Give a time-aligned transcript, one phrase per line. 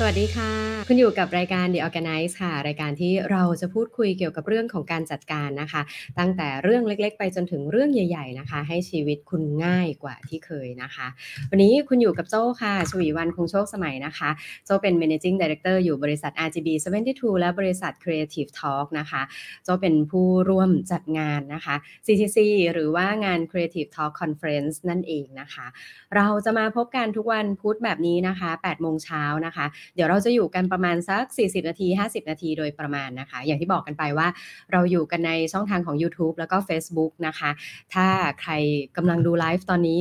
[0.00, 0.50] สวัสดีค่ะ
[0.88, 5.82] คุณอยู่กับรายการ The Organize ค่ะ รายการที่เราจะพูดคุยเกี่ยวกับเรื่องของการจัดการนะคะ
[6.18, 11.06] ตั้งแต่เรื่องเล็กๆ ไปจนถึงเรื่องใหญ่ ๆนะคะ ให้ชีวิตคุณง่ายกว่าที่เคยนะคะ
[11.50, 14.30] วันนี้คุณอยู่กับโจ้ค่ะชวีวันคงโชคสมัยนะคะ
[14.66, 16.68] โจ้เป็น managing director อยู่บริษัท RGB
[17.04, 19.22] 72 และบริษัท Creative Talk นะคะ
[19.64, 21.74] โจ้เป็นผู้ร่วมจัดงานนะคะ
[22.06, 22.38] CTC
[22.72, 25.66] หรือว่างาน Creative Talk Conference นั่นเองนะคะ
[26.14, 34.28] เราจะมาพบกันทุกวันพุธแบบนี้นะคะ8โมงเช้านะคะเดี๋ยวเราจะอยู่กันประมาณสัก 40 นาที 50 นาทีโดยประมาณนะคะ อย่างที่บอกกันไปว่า
[34.72, 37.50] เราอยู่กันในช่องทางของ YouTube แล้วก็ Facebook นะคะ
[37.94, 38.06] ถ้า
[38.40, 38.52] ใคร
[38.96, 40.00] กำลังดูไลฟ์ตอนนี้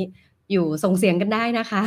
[0.51, 1.81] อยู่ส่งเสียงกันได้นะคะ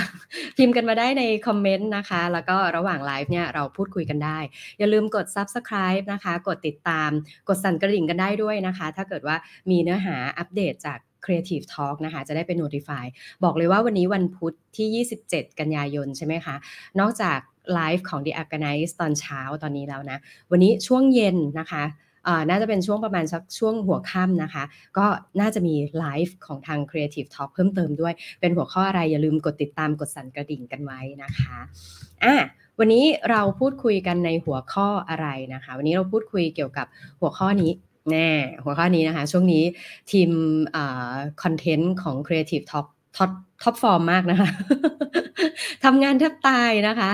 [0.56, 4.38] พิมพ์กันมาได้ในคอมเมนต์นะคะ แล้วก็ระหว่างไลฟ์เนี่ยเราพูดคุยกันได้
[4.78, 7.10] อย่าลืมกด Subscribe นะคะ กดติดตาม
[7.48, 9.36] กดสั่นกระดิ่งกันได้ด้วยนะคะ ถ้าเกิดว่า
[9.70, 13.04] มีเนื้อหาอัปเดตจาก Creative Talk นะคะ จะได้เป็น notify
[13.44, 16.56] บอกเลยว่าวันนี้วันพุธที่ 27 กันยายนใช่ไหมคะ
[17.00, 17.38] นอกจาก
[17.74, 20.18] ไลฟ์ของ The ORGANICE ตอนเช้าตอนนี้แล้วนะ
[20.50, 21.84] วันนี้ช่วงเย็นนะคะ
[22.48, 24.64] น่าจะเป็นช่วงประมาณสักช่วงหัวค่ำนะคะ
[24.98, 25.06] ก็
[25.40, 31.58] น่าจะมีไลฟ์ของทาง Creative Talk เพิ่มเติมด้วย เป็นหัวข้ออะไรอย่าลืมกดติดตามกดสั่นกระดิ่งกันไว้นะคะ
[32.24, 32.34] อะ
[32.78, 36.86] วันนี้เราพูดคุยกันในหัวข้ออะไรนะคะ วันนี้เราพูดคุยเกี่ยวกับ
[37.20, 37.70] หัวข้อนี้
[38.10, 38.30] แน่
[38.64, 39.64] หัวข้อนี้นะคะ ช่วงนี้
[40.10, 40.30] ทีม
[41.42, 43.30] คอนเทนต์ของ Creative Talk top
[43.62, 44.50] top form มากนะคะ
[45.84, 47.10] ทำงานแทบตายนะคะ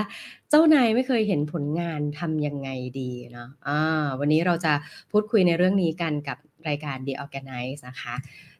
[0.49, 3.79] เจ้านายไม่เคยเห็นผลงานทำยังไงดีเนาะ
[4.19, 4.73] วันนี้เราจะ
[5.11, 6.37] พูดคุยในเรื่องนี้กันกับ
[6.67, 8.15] รายการ The Organize นะคะ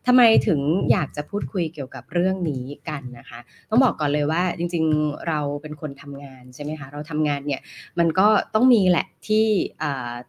[0.08, 0.60] ทำไมถึง
[0.92, 7.62] อยากจะพูดคุยเกี่ยวกับเรื่องนี้กันนะคะ ต้องบอกก่อนเลยว่าจริงๆเราเป็นคนทำงานใช่ไหมคะเราทำงานเนี่ย
[8.00, 9.48] มันก็ต้องมีแหละที่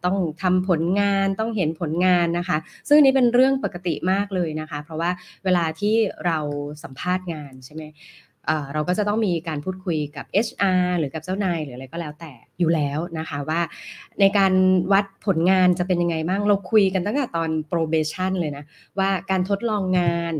[0.05, 2.57] ต้องทำผลงานต้องเห็นผลงานนะคะ
[2.89, 5.11] ซึ่งนี้เป็นเรื่องปกติมากเลยนะคะ เพราะว่า
[5.43, 6.37] เวลาที่เรา
[6.83, 7.83] สัมภาษณ์งานใช่ไหม
[8.73, 13.61] เราก็จะต้องมีการพูดคุยกับ HR หรือกับเจ้านายหรืออะไรก็แล้วแต่อยู่แล้วนะคะว่า
[14.19, 14.53] ในการ
[14.91, 18.63] วัดผลงานจะเป็นยังไงบ้างเราคุยกันตั้งแต่ตอน probation เลยนะ
[18.99, 20.33] ว่าการทดลองงาน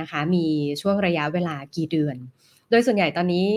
[0.00, 0.46] นะคะมี
[0.80, 2.16] ช่วงระยะเวลากี่เดือน
[2.70, 3.48] โดยส่วนใหญ่ตอนนี้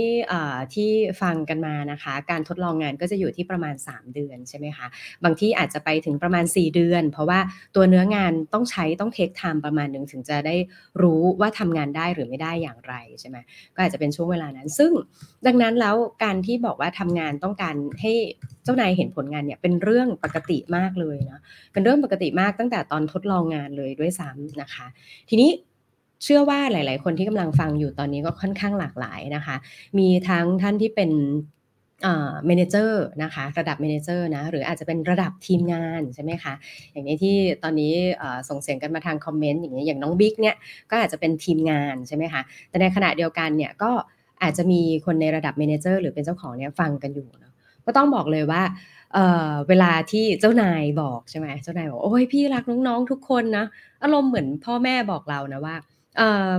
[0.73, 0.91] ที่
[1.21, 4.87] ฟังกันมานะคะ การทดลองงานก็จะอยู่ที่ประมาณ 3 เดือนใช่ไหมคะ
[5.23, 7.39] บางที่อาจจะไปถึงประมาณ 4 เดือน เพราะว่า
[7.75, 10.55] ตัวเนื้องานต้องใช้ต้องเทคไทม์ประมาณหนึ่งถึงจะได้
[11.01, 13.37] รู้ว่าทำงานได้หรือไม่ได้อย่างไรใช่ไหม
[13.75, 14.91] ก็อาจจะเป็นช่วงเวลานั้น ซึ่ง
[15.47, 18.13] ดังนั้นแล้วการที่บอกว่าทำงานต้องการให้
[18.63, 21.41] เจ้านายเห็นผลงานเนี่ยเป็นเรื่องปกติมากเลยนะ
[21.73, 24.85] เป็นเรื่องปกติมากตั้งแต่ตอนทดลองงานเลยด้วยซ้ำนะคะ
[25.29, 25.51] ทีนี้
[26.23, 29.55] เชื่อว่าหลาย ๆ คนที่กำลังฟังอยู่ตอนนี้ก็ค่อนข้างหลากหลายนะคะ
[29.97, 31.11] มีทั้งท่านที่เป็น
[32.45, 36.53] manager นะคะระดับ manager นะหรืออาจจะเป็นระดับทีมงานใช่ไหมคะ
[36.91, 37.93] อย่างนี้ที่ตอนนี้
[38.49, 40.55] ส่งเสียงกันมาทางคอมเมนต์อย่างนี้อย่างน้องบิ๊กเนี่ย
[40.91, 43.91] ก็อาจจะเป็นทีมงานใช่ไหมคะแต่ในขณะเดียวกันเนี่ยก็
[44.43, 47.53] อาจจะมีคนในระดับเมนเจอร์หรือเป็นเจ้าของเนี่ยฟังกันอยู่เนาะ
[47.85, 48.61] ก็ต้องบอกเลยว่า
[49.13, 53.65] เเวลาที่เจ้านายบอกใช่ไหมเจ้านายบอกโอ้ยพี่รักน้องๆทุกคนนะ
[54.03, 55.75] อารมณ์เหมือนพ่อแม่บอกเรานะว่า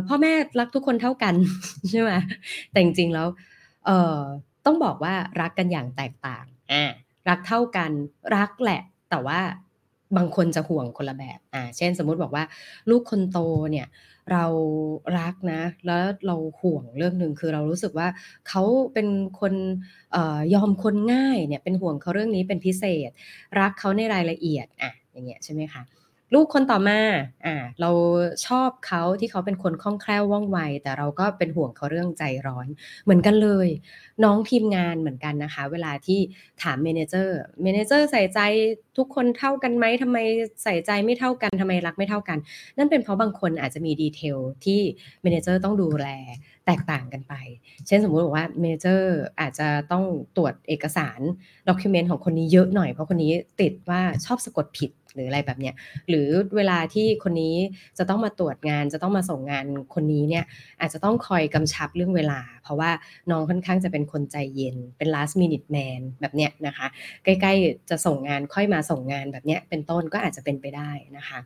[0.09, 1.35] พ่อแม่รักทุกคนเท่ากัน
[1.91, 2.13] ใช่ไหม
[2.71, 3.29] แต่จริงๆแล้ว
[3.87, 4.21] เอ่อ
[4.67, 6.93] ต้องบอกว่ารักกันอย่างแตกต่างอ่า
[7.29, 7.91] รักเท่ากัน
[8.37, 9.41] รักแหละ แต่ว่า
[10.17, 12.45] บางคนจะห่วงคนละแบบ อ่า เช่น สมมุติบอกว่า
[12.91, 13.39] ลูกคนโต
[13.71, 13.87] เนี่ย
[14.33, 14.45] เรา
[15.19, 18.09] รักนะ แล้วเราห่วงเรื่องหนึ่งคือเรารู้สึกว่า
[18.49, 18.63] เขา
[18.95, 19.09] เป็น
[19.41, 19.55] คน
[20.15, 23.11] ออยอมคนง่ายเนี่ย เป็นห่วงเขาเรื่องนี้เป็นพิเศษ
[23.61, 25.83] รักเขาในรายละเอียด อะ อย่างเงี้ยใช่ไหมคะ
[26.35, 27.01] ลูกคนต่อมา
[27.47, 27.91] อ่าเรา
[28.47, 32.67] ชอบเขาที่เขาเป็นคนคล่องแคล่วว่องไว แต่เราก็เป็นห่วงเขาเรื่องใจร้อน
[33.05, 33.69] เหมือนกันเลย
[34.25, 36.21] น้องทีมงานเหมือนกันนะคะ เวลาที่
[36.63, 38.41] ถาม manager manager ใส่ใจ
[38.97, 40.19] ทุกคนเท่ากันไหมทำไม
[40.63, 42.39] ใส่ใจไม่เท่ากันทำไมรักไม่เท่ากัน
[42.77, 44.81] นั่นเป็นเพราะบางคนอาจจะมี detail ที่
[45.23, 46.09] manager ต้องดูแล
[46.67, 47.35] แตกต่างกันไป
[47.87, 50.05] เช่นสมมุติบอกว่า manager อาจจะต้อง
[50.37, 51.21] ตรวจเอกสาร
[51.69, 55.75] document ของคนนี้เยอะหน่อยเพราะคนนี้ติดว่าชอบสะกดผิด หรืออะไรแบบเนี้ย
[56.09, 57.57] หรือเวลาที่คนนี้
[57.99, 60.45] จะต้องมาตรวจงานจะต้องมาส่งงานคนนี้เนี่ย
[60.81, 62.91] อาจจะต้องคอยกำชับเรื่องเวลา เพราะว่า
[63.31, 66.87] น้องค่อนข้างจะเป็นคนใจเย็นเป็น last minute man แบบเนี้ยนะคะ
[67.25, 71.39] ใกล้ๆจะส่งงานค่อยมาส่งงานแบบเนี้ยเป็นต้นก็อาจจะเป็นไปได้นะคะ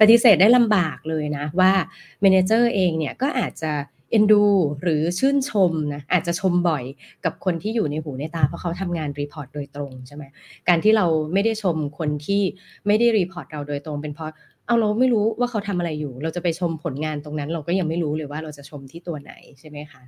[0.00, 1.72] ปฏิเสธได้ลำบากเลยนะว่า
[2.20, 3.72] manager เองเนี่ยก็อาจจะ
[4.14, 4.44] เอ็นดู
[4.82, 6.84] หรือชื่นชมนะอาจจะชมบ่อย
[7.24, 10.24] กับคนที่อยู่ในหูในตา เพราะเขาทำงาน report โดยตรงใช่ไหม
[10.68, 12.42] การที่เราไม่ได้ชมคนที่
[12.86, 14.30] ไม่ได้ report เราโดยตรงเป็นเพราะ
[14.66, 20.02] เอาเราไม่รู้ว่าเขาทำอะไรอยู่ เราจะไปชมผลงานตรงนั้น เราก็ยังไม่รู้เลยว่าเราจะชมที่ตัวไหนใช่ไหมคะ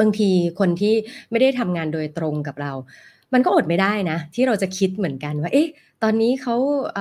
[0.00, 0.94] บางทีคนที่
[1.30, 2.72] ไม่ได้ทำงานโดยตรงกับเรา
[3.34, 5.68] มันก็อดไม่ได้นะ ที่เราจะคิดเหมือนกันว่า เอ๊ะ
[6.02, 6.56] ตอนนี้เขา
[6.94, 6.98] เ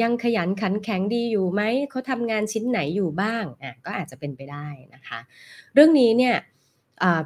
[0.00, 5.18] ยังขยันขันแข็งดีอยู่ไหม เขาทำงานชิ้นไหนอยู่บ้างอะก็อาจจะเป็นไปได้นะคะ
[5.74, 6.36] เรื่องนี้เนี่ย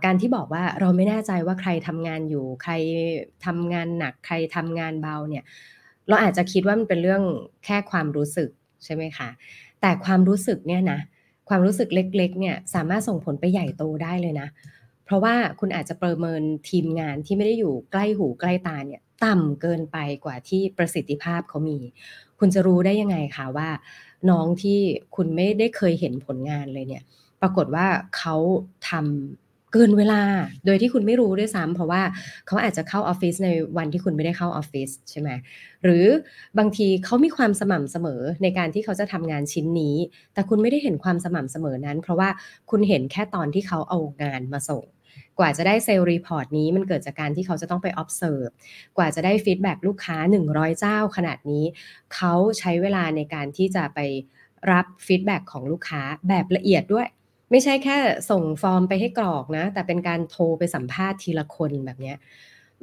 [0.04, 2.72] การที่บอกว่าเราไม่แน่ใจว่าใครทำงานอยู่ ใคร
[3.46, 5.44] ทำงานหนัก ใครทำงานเบาเนี่ย
[6.08, 7.22] เราอาจจะคิดว่ามันเป็นเรื่อง
[7.64, 8.50] แค่ความรู้สึก
[8.84, 9.28] ใช่ไหมคะ
[9.80, 11.00] แต่ความรู้สึกเนี่ยนะ
[11.48, 14.48] ความรู้สึกเล็กๆ เนี่ยสามารถส่งผลไปใหญ่โตได้เลยนะ
[15.04, 21.78] เพราะว่าคุณอาจจะประเมินทีมงานที่ไม่ได้อยู่ใกล้หูใกล้ตาเนี่ย ต่ำเกินไปกว่าที่ประสิทธิภาพเขามี
[22.38, 23.68] คุณจะรู้ได้ยังไงคะว่า
[24.30, 24.78] น้องที่
[25.16, 27.04] คุณไม่ได้เคยเห็นผลงานเลยเนี่ย
[27.40, 27.86] ปรากฏว่า
[28.16, 28.36] เขา
[28.88, 29.02] ทำ
[29.72, 30.22] เกินเวลา
[30.66, 32.02] โดยที่คุณไม่รู้ด้วยซ้ำเพราะว่า
[32.46, 35.30] เขาอาจจะเข้าออฟฟิศในวันที่คุณไม่ได้เข้าออฟฟิศใช่ไหม
[35.84, 36.06] หรือ
[36.58, 39.96] บางทีเขามีความสม่ำเสมอในการที่เขาจะทำงานชิ้นนี้
[40.34, 42.28] แต่คุณไม่ได้เห็นความสม่ำเสมอนั้น เพราะว่า
[42.70, 44.84] คุณเห็นแค่ตอนที่เขาเอางานมาส่ง
[45.38, 48.50] กว่าจะได้ sales report นี้มันเกิดจากการที่เขาจะต้องไป observe
[48.96, 50.16] กว่าจะได้ feedback ลูกค้า
[50.48, 51.64] 100 เจ้าขนาดนี้
[52.14, 54.00] เขาใช้เวลาในการที่จะไป
[54.72, 57.06] รับ feedback ของลูกค้าแบบละเอียดด้วย
[57.50, 57.96] ไม่ใช่แค่
[58.30, 62.14] ส่งฟอร์มไปให้กรอกนะ แต่เป็นการโทรไปสัมภาษณ์ทีละคนแบบนี้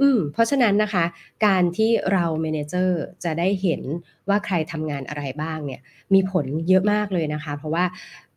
[0.02, 1.06] อืมเพราะฉะนั้นนะคะ
[1.46, 3.82] การที่เราเมนเจอร์จะได้เห็น
[4.30, 5.82] ว่าใครทำงานอะไรบ้างเนี่ย
[6.14, 7.86] มีผลเยอะมากเลยนะคะ เพราะว่า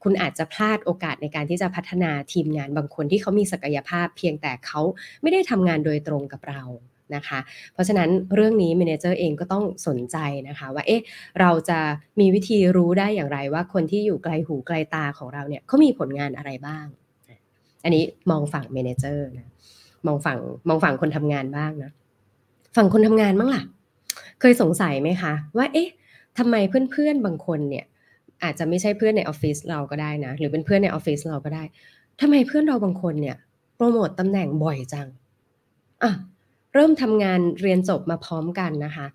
[0.03, 4.81] คุณอาจจะพลาดโอกาสในการที่จะพัฒนาทีมงานบางคนที่เขามีศักยภาพ เพียงแต่เขา
[5.23, 6.63] ไม่ได้ทำงานโดยตรงกับเรา
[7.17, 7.39] นะคะ
[7.73, 10.17] เพราะฉะนั้นเรื่องนี้เมนเจอร์เองก็ต้องสนใจ
[10.49, 11.03] นะคะว่าเอ๊ะ
[11.41, 11.79] เราจะ
[12.21, 16.87] มีวิธีรู้ได้อย่างไรว่าคนที่อยู่ไกลหูไกลตาของเราเนี่ยเขามีผลงานอะไรบ้าง
[17.85, 19.49] อันนี้มองฝั่ง manager นะ
[20.07, 21.93] มองฝั่งมองฝั่งคนทำงานบ้างนะ
[22.77, 23.63] ฝั่งคนทำงานบ้างล่ะ
[24.41, 25.89] เคยสงสัยไหมคะ ว่าเอ๊ะ
[26.39, 26.57] ทำไม
[26.91, 27.85] เพื่อนๆบางคนเนี่ย
[28.43, 31.63] อาจจะไม่ใช่เพื่อนในออฟฟิศเราก็ได้นะ หรือเป็นเพื่อนในออฟฟิศเราก็ได้
[32.21, 33.37] ทำไมเพื่อนเราบางคนเนี่ย
[33.77, 35.09] โปรโมตตำแหน่งบ่อยจัง
[36.03, 36.13] อะ
[36.75, 39.07] เริ่มทำงานเรียนจบมาพร้อมกันนะคะ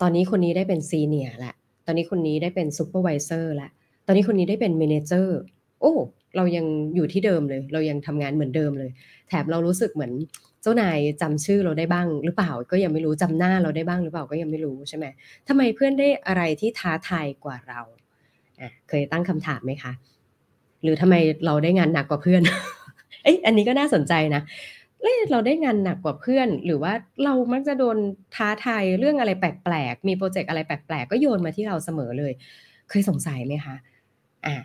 [0.00, 1.54] ตอนนี้คนนี้ได้เป็น senior ละ
[1.86, 3.70] ตอนนี้คนนี้ได้เป็น supervisor ละ
[4.06, 5.38] ตอนนี้คนนี้ได้เป็นเมนเจอร์
[5.80, 5.92] โอ้
[6.36, 8.90] เรายังอยู่ที่เดิมเลย เรายังทำงานเหมือนเดิมเลย
[9.28, 10.12] แถมเรารู้สึกเหมือน
[10.62, 15.06] เจ้านายจำชื่อเราได้บ้างหรือเปล่าก็ยังไม่รู้จำหน้าเราได้บ้างหรือเปล่าก็ยังไม่รู้ใช่ไหม
[15.48, 17.80] ทำไมเพื่อนได้อะไรที่ท้าทายกว่าเรา
[18.88, 19.92] เคยตั้งคำถามไหมคะ
[20.82, 21.14] หรือทำไม
[21.46, 22.42] เราได้งานหนักกว่าเพื่อน
[23.22, 24.42] เอ้ยอันนี้ก็น่าสนใจนะ
[25.00, 26.92] เอ้เราได้งานหนักกว่าเพื่อน หรือว่า
[27.24, 27.96] เรามักจะโดน
[28.34, 32.32] ท้าทายเรื่องอะไรแปลกๆ มีโปรเจกต์อะไรแปลกๆ ก็โยนมาที่เราเสมอเลย
[32.90, 33.76] เคยสงสัยไหมคะ
[34.46, 34.56] อ่า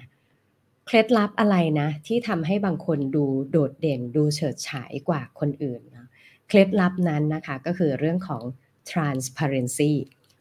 [0.85, 6.07] เคล็ดลับอะไรนะ ที่ทำให้บางคนดูโดดเด่นดูเฉิดฉายกว่าคนอื่นนะ
[6.47, 8.43] เคล็ดลับนั้นนะคะก็คือเรื่องของ
[8.91, 9.91] transparency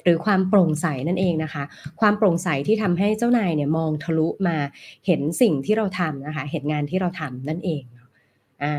[0.04, 1.64] หรือความโปร่งใสนั่นเองนะคะ
[2.00, 4.56] ความโปร่งใสที่ทำให้เจ้านายเนี่ยมองทะลุมา
[5.06, 7.82] เห็นสิ่งที่เราทำนะคะ เห็นงานที่เราทำนั่นเอง
[8.64, 8.74] อ่า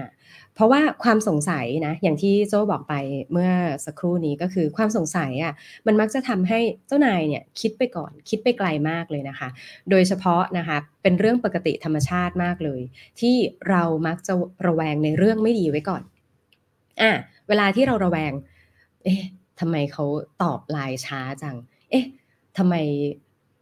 [0.55, 2.93] เพราะว่าความสงสัยนะอย่างที่โจบอกไป
[3.31, 3.51] เมื่อ
[3.85, 5.53] สักครู่นี้ก็คือความสงสัยอะ่ะ
[5.87, 9.49] มันมักจะทำให้เจ้านายเนี่ยคิดไปก่อนคิดไปไกลมากเลยนะคะ
[9.89, 12.81] โดยเฉพาะนะคะเป็นเรื่องปกติธรรมชาติมากเลย
[13.19, 13.35] ที่
[13.69, 14.33] เรามักจะ
[14.67, 16.03] ระแวงในเรื่องไม่ดีไว้ก่อน
[17.01, 17.11] อะ
[17.47, 18.31] เวลาที่เราระแวง
[19.03, 19.23] เอ๊ะ
[19.59, 20.05] ทำไมเขา
[20.44, 21.55] ตอบไลน์ช้าจัง
[21.89, 22.05] เอ๊ะ
[22.57, 22.75] ทำไม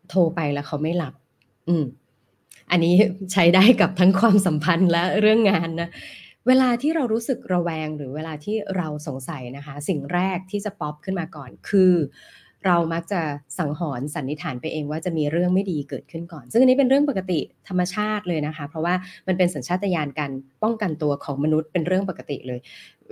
[0.10, 1.14] โทรไปแล้วเขาไม่หลับ
[1.68, 1.86] อืม
[2.72, 2.94] อันนี้
[3.34, 5.90] ใช้ได้กับทั้งความสัมพันธ์และเรื่องงานนะ
[6.48, 11.94] เวลาที่เรารู้สึกระแวงหรือเวลาที่เราสงสัยนะคะ สิ่งแรกที่จะป๊อปขึ้นมาก่อนคือ
[12.66, 13.22] เรามักจะ
[13.58, 18.94] สังหรณ์สันนิษฐานไปเองว่าจะมีเรื่องไม่ดีเกิดขึ้นก่อน ซึ่งอันนี้เป็นเรื่องปกติธรรมชาติเลยนะคะ เพราะว่า
[19.28, 20.32] มันเป็นสัญชาตญาณการ
[20.64, 22.60] ป้องกันตัวของมนุษย์เป็นเรื่องปกติเลย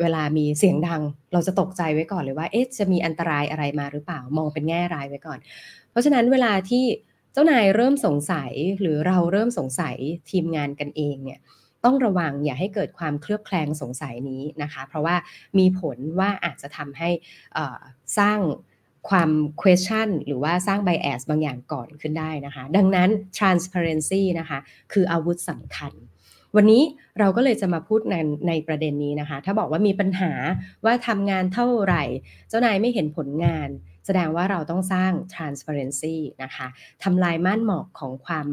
[0.02, 1.02] เวลามีเสียงดัง
[1.34, 5.40] เราจะตกใจไว้ก่อนเลยว่า เอ๊ะจะมีอันตรายอะไรมาหรือเปล่ามองเป็นแง่ร้ายไว้ก่อน
[5.92, 6.86] เพราะฉะนั้นเวลาที่
[7.34, 9.96] เจ้านายเริ่มสงสัยหรือเราเริ่มสงสัย
[10.30, 11.40] ทีมงานกันเองเนี่ย
[11.86, 15.16] ต้องระวังอย่าให้เกิดความเคลือบแคลงสงสัยนี้นะคะ เพราะว่า
[15.58, 17.10] มีผลว่าอาจจะทำให้
[18.20, 18.40] สร้าง
[19.10, 24.60] ความ question หรือว่าสร้าง bias บางอย่างก่อนขึ้นได้นะคะ ดังนั้น transparency นะคะ
[24.94, 25.94] คืออาวุธสำคัญ
[26.56, 26.82] วันนี้
[27.20, 28.16] เราก็เลยจะมาพูดใน
[28.48, 30.32] ในประเด็นนี้นะคะ ถ้าบอกว่ามีปัญหา
[30.86, 32.04] ว่าทำงานเท่าไหร่
[32.50, 33.70] เจ้านายไม่เห็นผลงาน
[34.06, 36.68] แสดงว่าเราต้องสร้าง transparency นะคะ
[37.04, 38.48] ทำลายม่านหมอกของความ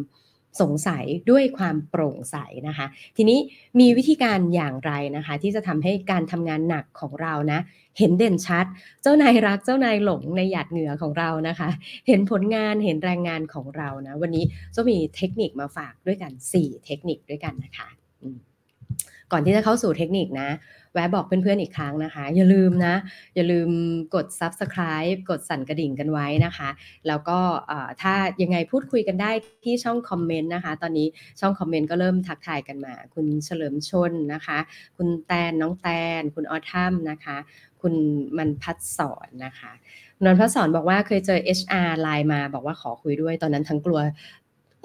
[0.61, 2.37] สงสัยด้วยความโปร่งใส
[2.69, 2.87] นะคะ
[3.17, 3.39] ทีนี้
[3.81, 7.61] มีวิธีการอย่างไรนะคะ ที่จะทำให้การทำงานหนักของเรานะ
[7.99, 8.67] เห็นเด่นชัด
[9.03, 11.69] เจ้านายรักเจ้านายหลงในหยาดเหงื่อของเรานะคะ
[12.09, 14.45] เห็นผลงานเห็นแรงงานของเรานะ วันนี้
[14.75, 17.89] จะมีเทคนิคมาฝากด้วยกัน 4 เทคนิคด้วยกันนะคะ
[19.33, 20.51] ก่อนที่จะเข้าสู่เทคนิคนะ
[20.95, 22.95] แวะบอกเพื่อนๆอีกครั้งนะคะ อย่าลืมนะ
[23.35, 23.71] อย่าลืม
[24.15, 26.69] กด subscribe กดสั่นกระดิ่งกันไว้นะคะ
[27.07, 27.39] แล้วก็
[28.03, 29.31] ถ้ายังไงพูดคุยกันได้
[29.65, 31.07] ที่ช่องคอมเมนต์นะคะ ตอนนี้
[31.41, 34.59] ช่องคอมเมนต์ก็เริ่มทักทายกันมา คุณเฉลิมชนนะคะ
[34.97, 35.89] คุณแตนน้องแต
[36.21, 37.37] น คุณออทัมนะคะ
[37.83, 37.95] คุณ
[38.39, 39.73] มันพัดสอนนะคะ
[40.25, 44.01] นนทสอนบอกว่าเคยเจอ HR ไลน์มาบอกว่าขอคุยด้วยตอนนั้นทั้งกลัว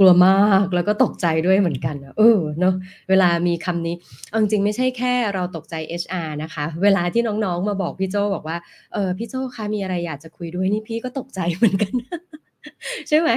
[0.01, 2.74] ลัวมากแล้วก็ตกใจด้วยเหมือนกันเออเนาะ
[3.10, 3.96] เวลามีคำนี้
[4.29, 8.58] เอาจริงไม่ใช่แค่เราตกใจ HR นะคะ เวลาที่น้องๆมาบอกพี่โจบอกว่า
[8.93, 11.93] เออพี่โจคะมีอะไรอยากจะคุยด้วยนี่พี่ก็ตกใจเหมือนกัน
[13.08, 13.29] ใช่ไหม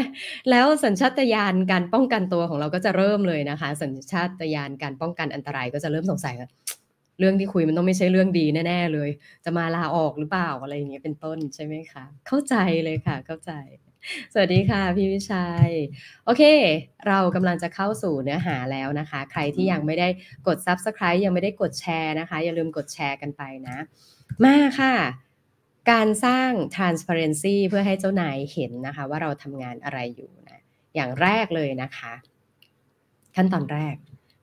[0.51, 6.49] แล้วสัญชาตญาณการป้องกันตัวของเราก็จะเริ่มเลยนะคะ สัญชาตญาณการป้องกันอันตรายก็จะเริ่มสงสัยว่า
[7.21, 9.11] เรื่องที่คุยมันต้องไม่ใช่เรื่องดีแน่ ๆ เลย
[9.45, 12.55] จะมาลาออกหรือเปล่าอะไรอย่างเงี้ยเป็นต้นใช่ไหมคะ เข้าใจ
[12.85, 13.53] เลยค่ะ เข้าใจ
[14.33, 15.71] สวัสดีค่ะ พี่วิชัย
[16.25, 16.43] โอเค
[17.09, 20.09] เรากำลังจะเข้าสู่เนื้อหาแล้วนะคะ ใครที่ยังไม่ได้
[20.47, 23.77] กด Subscribe ยังไม่ได้กดแชร์นะคะ อย่าลืมกดแชร์กันไปนะ
[24.45, 24.95] มาค่ะ
[25.91, 30.63] การสร้าง transparency เพื่อให้เจ้านายเห็นนะคะ ว่าเราทำงานอะไรอยู่นะ
[30.95, 32.13] อย่างแรกเลยนะคะ
[33.37, 33.97] ขั้นตอนแรก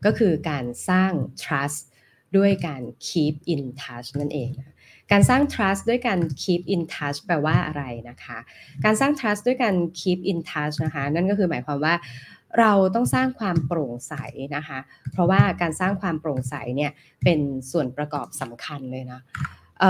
[0.05, 1.13] ก็คือการสร้าง
[1.43, 1.79] trust
[2.37, 4.75] ด้วยการ keep in touch นั่นเองนะ
[5.11, 8.37] การสร้าง trust ด้วยการ keep in touch แปลว่าอะไรนะคะ
[8.85, 11.95] การสร้าง trust ด้วยการ keep in touch นะคะ นั่นก็คือหมายความว่า
[12.59, 14.13] เราต้องสร้างความโปร่งใส
[14.55, 14.79] นะคะ
[15.11, 16.91] เพราะว่าการสร้างความโปร่งใสเนี่ย
[17.23, 17.39] เป็น
[17.71, 19.21] ส่วนประกอบสำคัญเลยนะ
[19.79, 19.83] เ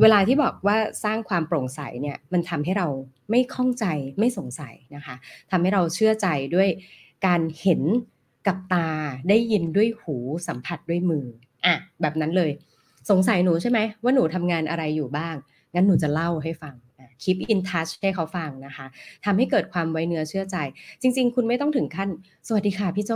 [0.00, 2.86] เวลาที่บอกว่าสร้างความโปร่งใสเนี่ยมันทำให้เรา
[3.30, 3.86] ไม่ข้องใจ
[4.18, 5.14] ไม่สงสัยนะคะ
[5.50, 6.68] ทำให้เราเชื่อใจด้วย
[7.26, 7.82] การเห็น
[8.46, 8.88] กับตา
[9.28, 10.16] ได้ยินด้วยหู
[10.48, 11.26] สัมผัสด้วยมือ
[11.66, 12.50] อะแบบนั้นเลย
[13.10, 15.34] สงสัยหนูใช่ไหมว่าหนูทำงานอะไรอยู่บ้าง
[15.74, 16.74] งั้นหนูจะเล่าให้ฟัง
[17.22, 18.86] keep in touch ให้เขาฟังนะคะ
[19.24, 20.56] ทำให้เกิดความไว้เนื้อเชื่อใจ
[21.02, 22.08] จริง ๆ คุณไม่ต้องถึงขั้น
[22.46, 23.12] สวัสดีค่ะพี่โจ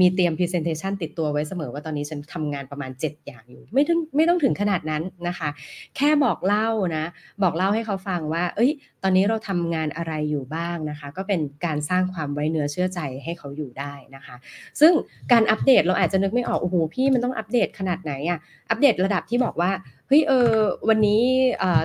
[0.00, 5.48] มีเตรียม Presentation ติดตัวไว้เสมอว่าตอนนี้ฉันทำงานประมาณ 7 อย่างอยู่ ไม่ต้องไม่ต้องถึงขนาดนั้นนะคะ
[5.96, 7.04] แค่บอกเล่านะ
[7.42, 8.70] บอกเล่าให้เขาฟังว่า เอ้ย
[9.02, 14.36] ตอนนี้เราทำงานอะไรอยู่บ้างนะคะ ก็เป็นการสร้างความไว้เนื้อเชื่อใจให้เขาอยู่ได้นะคะ
[14.80, 14.92] ซึ่ง
[15.32, 18.38] การอัปเดตเราอาจจะนึกไม่ออก โอ้โห พี่มันต้องอัปเดตขนาดไหนอะ
[18.70, 19.70] อัปเดตระดับที่บอกว่า
[20.08, 20.52] เฮ้ย เออ
[20.88, 21.22] วันนี้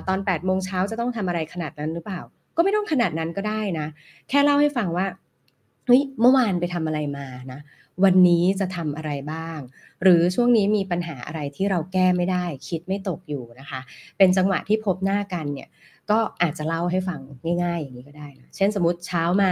[0.07, 2.21] ตอน8โมงเช้าจะต้องทำอะไรขนาดนั้นหรือเปล่า
[2.57, 3.87] ก็ไม่ต้องขนาดนั้นก็ได้นะ
[4.29, 5.05] แค่เล่าให้ฟังว่า
[5.85, 7.59] เฮ้ย เมื่อวานไปทำอะไรมานะ
[8.03, 9.59] วันนี้จะทำอะไรบ้าง
[10.03, 13.79] หรือช่วงนี้มีปัญหาอะไรที่เราแก้ไม่ได้ คิดไม่ตกอยู่นะคะ
[14.17, 15.69] เป็นจังหวะที่พบหน้ากันเนี่ย
[16.11, 17.19] ก็อาจจะเล่าให้ฟัง
[17.63, 19.51] ง่าย ๆ อย่างนี้ก็ได้นะเช่นสมมติเช้ามา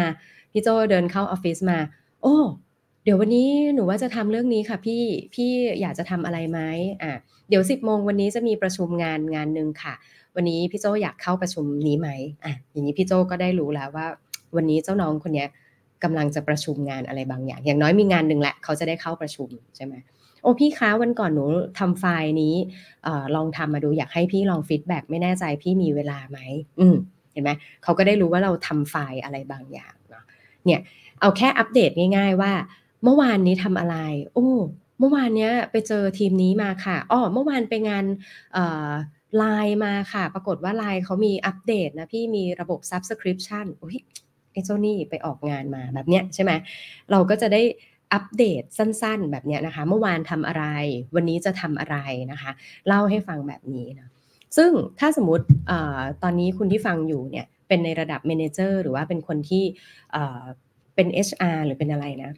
[0.51, 1.79] พี่โจเดินเข้าออฟฟิศมา
[2.21, 2.37] โอ้
[3.03, 5.03] เดี๋ยววันนี้หนูว่าจะทำเรื่องนี้ค่ะพี่
[5.33, 5.49] พี่
[5.81, 6.59] อยากจะทำอะไรไหม
[7.03, 7.11] อะ
[7.49, 9.93] เดี๋ยวสิบโมงวันนี้จะมีประชุมงานงานหนึ่งค่ะ
[10.35, 12.09] วันนี้พี่โจอยากเข้าประชุมนี้ไหม
[12.45, 14.07] อะอย่างนี้พี่โจก็ได้รู้แล้วว่า
[14.55, 15.49] วันนี้เจ้าน้องคนเนี้ย
[16.03, 19.93] กำลังจะประชุมงานอะไรบางอย่าง อย่างน้อยมีงานหนึ่งแหละเขาจะได้เข้าประชุมใช่ไหม
[20.41, 21.45] โอ้พี่คะวันก่อนหนู
[21.79, 22.55] ทำไฟล์นี้
[23.07, 26.39] อลองทำมาดูอยากให้พี่ลองฟีดแบ็กไม่แน่ใจพี่มีเวลาไหม
[26.79, 26.95] อืม
[27.33, 27.51] เห็นไหม
[27.83, 30.23] เขาก็ได้รู้ว่าเราทำไฟล์อะไรบางอย่างเนาะ
[30.65, 30.79] เนี่ย
[31.21, 32.51] เอาแค่อัปเดตง่าย ๆ ว่า
[33.03, 33.97] เมื่อวานนี้ทำอะไร
[34.33, 34.49] โอ้
[34.99, 38.05] เมื่อวานเนี้ยไปเจอทีมนี้มาค่ะอ๋อเมื่อวานไปงาน
[39.37, 43.97] ไลน์มาค่ะ ปรากฏว่าไลน์เขามีอัปเดตนะพี่มีระบบ subscription โอ้ย
[44.51, 46.51] ไอ้เจ้านี่ไปออกงานมาแบบเนี้ยใช่ไหม
[47.11, 47.61] เราก็จะได้
[48.13, 50.65] อัปเดตสั้นๆ แบบเนี้ยนะคะ เมื่อวานทำอะไร
[51.15, 51.97] วันนี้จะทำอะไร
[52.31, 52.51] นะคะ
[52.87, 54.07] เล่าให้ฟังแบบนี้นะ
[54.57, 55.73] ซึ่งถ้าสมมติอ
[56.23, 59.63] ตอนนี้คุณที่ฟังอยู่เนี่ยเป็นในระดับเมนเจอร์หรือว่าเป็นคนที่
[60.95, 62.31] เป็น HR หรือเป็นอะไรนะ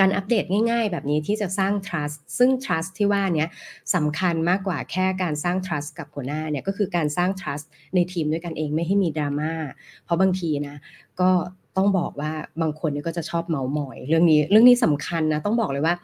[0.00, 3.46] การอัปเดตง่าย ๆ แบบนี้ที่จะสร้าง trust ซึ่ง trust ที่ว่านี้
[3.94, 9.52] สำคัญมากกว่าแค่การสร้าง trust กับหัวหน้าเนี่ยก็คือการสร้าง trust ในทีมด้วยกันเองไม่ให้มีดราม่า
[10.04, 10.76] เพราะบางทีนะ
[11.20, 11.30] ก็
[11.76, 15.96] ต้องบอกว่าบางคนเนี่ยก็จะชอบเมาหมอย เรื่องนี้เรื่องนี้สำคัญนะต้องบอกเลยว่า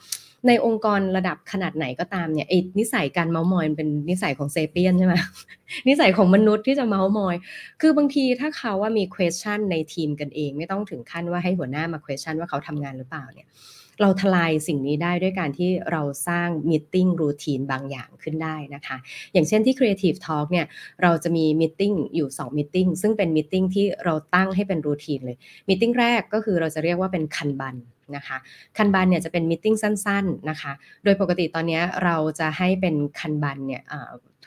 [0.49, 5.15] ในองค์กรระดับขนาดไหนก็ตามเนี่ยไอ้นิสัยการเมามอยเป็นนิสัยของเซเปียนใช่ไหม
[5.89, 7.37] นิสัยของมนุษย์ที่จะเมามอย
[7.81, 13.49] คือบางทีถ้าเขาว่ามี question ในทีมกันเอง ไม่ต้องถึงขั้นว่าให้หัวหน้ามา question ว่าเขาทำงานหรือเปล่าเนี่ย
[14.02, 18.98] เราทลายสิ่งนี้ได้ด้วยการที่เราสร้างมิ팅รูทีนบางอย่างขึ้นได้นะคะ
[19.34, 20.66] อย่างเช่นที่ Creative Talk เนี่ย
[21.02, 21.82] เราจะมีมิ팅
[22.16, 25.38] อยู่2มิ팅ซึ่งเป็นมิ팅ที่เราตั้งให้เป็นรูทีนเลย
[25.70, 27.76] มิ팅แรกก็คือเราจะเรียกว่าเป็นคันบัน
[28.16, 28.38] นะคะ
[28.78, 30.72] คันบันเนี่ยจะเป็นมิ팅สั้นๆนะคะ
[31.04, 33.84] โดยปกติตอนนี้เราจะให้เป็นคันบันเนี่ย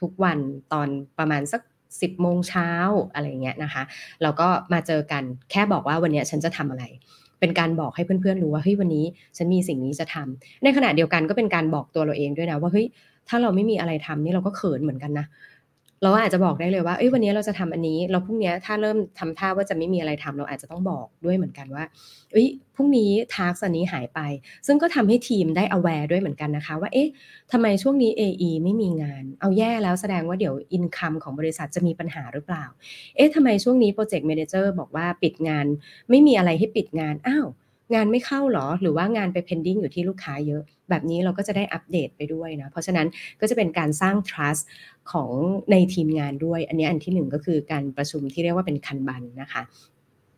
[0.01, 0.39] ทุกวัน
[0.73, 0.89] ตอน
[1.19, 2.71] ประมาณสัก 10โมงเช้า
[3.15, 3.83] อะไรเงี้ยนะคะ
[4.23, 6.85] เราก็มาเจอกันแค่บอกว่าวันนี้ฉันจะทำอะไร
[7.40, 9.06] เป็นการบอกให้เพื่อนๆรู้ว่าเฮ้ยวันนี้
[9.38, 12.88] ฉันมีสิ่งนี้จะทำในขณะเดียวกันก็เป็นการบอกตัวเราเองด้วยนะว่าเฮ้ย
[13.30, 15.26] ถ้าเราไม่มีอะไรทำนี่เราก็เขินเหมือนกันนะ
[16.04, 21.84] เราอาจจะบอกได้เลยว่าเอ้ยวันนี้เราจะทำอันนี้เราพรุ่งนี้ถ้าเริ่มทำท่าว่าจะไม่มีอะไรทำเราอาจจะต้องบอกด้วยเหมือนกันว่า
[22.32, 24.20] เอ้ยพรุ่งนี้ทาร์กอันนี้หายไป
[24.68, 27.10] ซึ่งก็ทำให้ทีมได้ aware ด้วยเหมือนกันนะคะ ว่าเอ๊ะ
[27.52, 32.66] ทำไมช่วงนี้ AE ไม่มีงาน เอาแย่แล้วแสดงว่าเดี๋ยว income ของบริษัทจะมีปัญหาหรือเปล่า
[33.16, 35.66] เอ๊ะทำไมช่วงนี้ project manager บอกว่าปิดงาน
[36.10, 37.48] ไม่มีอะไรให้ปิดงานอ้าว
[37.94, 43.08] งานไม่เข้าหรอ หรือว่างานไป pending อยู่ที่ลูกค้าเยอะ แบบนี้เราก็จะได้อัปเดตไปด้วยนะ เพราะฉะนั้น
[43.42, 44.64] ก็จะเป็นการสร้าง trust
[45.12, 45.32] ของ
[45.72, 49.62] ในทีมงานด้วย อันนี้อันที่หนึ่งก็คือการประชุมที่เรียกว่าเป็นคันบันนะคะ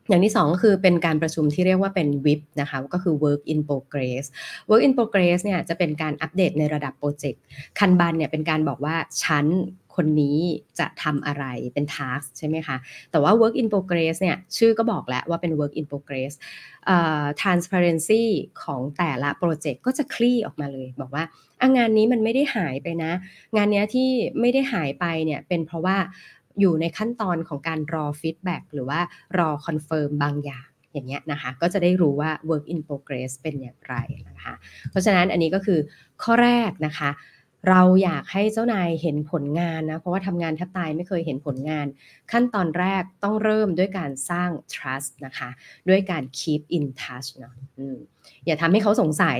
[0.10, 4.26] อย่างที่สองก็คือเป็นการประชุมที่เรียกว่าเป็น WIP นะคะก็คือ work in progress
[4.70, 7.42] work in progress เนี่ยจะเป็นการอัปเดตในระดับโปรเจกต์
[7.80, 9.46] คันบันเนี่ยเป็นการบอกว่า ฉัน
[10.02, 10.40] คนนี้
[10.80, 12.78] จะทำอะไรเป็น task ใช่ไหมคะ
[13.12, 16.34] แต่ว่า work in progress เนี่ยชื่อก็บอกแล้วว่าเป็น work in progress
[16.94, 18.24] uh, transparency
[18.64, 21.24] ของแต่ละโปรเจกต์ก็จะคลี่ออกมาเลย บอกว่า
[21.78, 23.12] งานนี้มันไม่ได้หายไปนะ
[23.56, 25.98] งานนี้ที่ไม่ได้หายไปเนี่ยเป็นเพราะว่า
[26.60, 29.00] อยู่ในขั้นตอนของการรอ feedback หรือว่า
[29.38, 33.96] รอ confirm บางอย่างอย่างเงี้ยนะคะก็จะได้รู้ว่า work in progress เป็นอย่างไร
[34.30, 34.54] นะคะ
[34.90, 35.80] เพราะฉะนั้นอันนี้ก็คือ
[36.24, 37.10] ข้อแรกนะคะ
[37.70, 41.86] เราอยากให้เจ้านายเห็นผลงานนะ เพราะว่าทำงานแทบตายไม่เคยเห็นผลงาน
[42.32, 45.50] ขั้นตอนแรกต้องเริ่มด้วยการสร้าง trust นะคะ
[45.90, 47.54] ด้วยการ keep in touch นะ
[48.46, 49.38] อย่าทำให้เขาสงสัย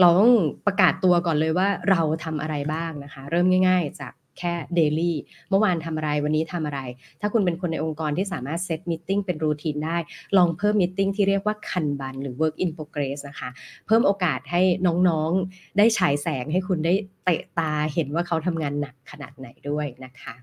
[0.00, 0.32] เราต้อง
[0.66, 5.16] ประกาศตัวก่อนเลยว่าเราทำอะไรบ้างนะคะ เริ่มง่าย ๆ จาก แค่เดลี่
[5.48, 6.80] เมื่อวานทำอะไรวันนี้ทำอะไร
[7.20, 9.96] ถ้าคุณเป็นคนในองค์กรที่สามารถเซตมิ팅เป็นรูทีนได้
[10.36, 13.50] ลองเพิ่มมิ팅ที่เรียกว่าคันบันหรือ work in progress นะคะ
[13.86, 14.62] เพิ่มโอกาสให้
[15.08, 20.34] น้องๆได้ฉายแสงให้คุณได้เตะตาเห็นว่าเขาทำงานหนักขนาดไหนด้วยนะคะ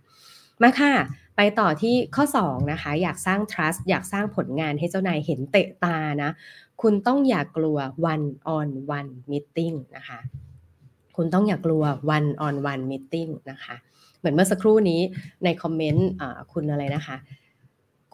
[0.62, 0.94] มาค่ะ
[1.38, 6.32] ไปต่อที่ข้อ 2 นะคะ อยากสร้าง trust อยากสร้างผลงานให้เจ้านายเห็นเตะตานะ
[6.82, 7.78] คุณต้องอย่ากกลัว
[8.12, 8.28] one
[8.58, 10.20] on one meeting นะคะ
[11.22, 11.84] คุณต้องอย่ากลัว
[12.16, 13.76] one on one meeting นะคะ
[14.20, 15.02] เหมือนเมื่อสักครู่นี้
[15.44, 16.08] ในคอมเมนต์
[16.54, 17.18] คุณอะไรนะคะ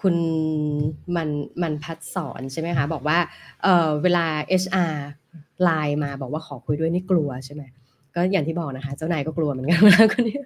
[0.02, 0.16] คุณ
[1.16, 1.30] มัน
[1.62, 3.18] มันพัดสอนใช่ไหมคะ บอกว่า
[3.64, 4.26] เเวลา
[4.64, 4.94] HR
[5.64, 7.64] ไลน์มาบอกว่าขอคุยด้วยนี่กลัวใช่ไหม
[8.16, 10.40] ก็อย่างที่บอกนะคะ เจ้านายก็กลัวเหมือนกันนะคนนี้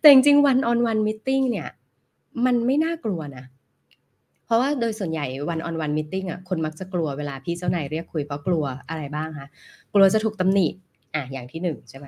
[0.00, 1.68] แต่จริงๆ one on one meeting เนี่ย
[2.44, 3.44] มันไม่น่ากลัวนะ
[4.46, 9.48] เพราะว่าโดยส่วนใหญ่ one on one meeting อะคนมักจะกลัวเวลาพี่เจ้านายเรียกคุยเพราะกลัวอะไรบ้างคะ
[9.94, 10.66] กลัวจะถูกตำหนิ
[11.14, 12.06] อะอย่างที่หนึ่งใช่ไหม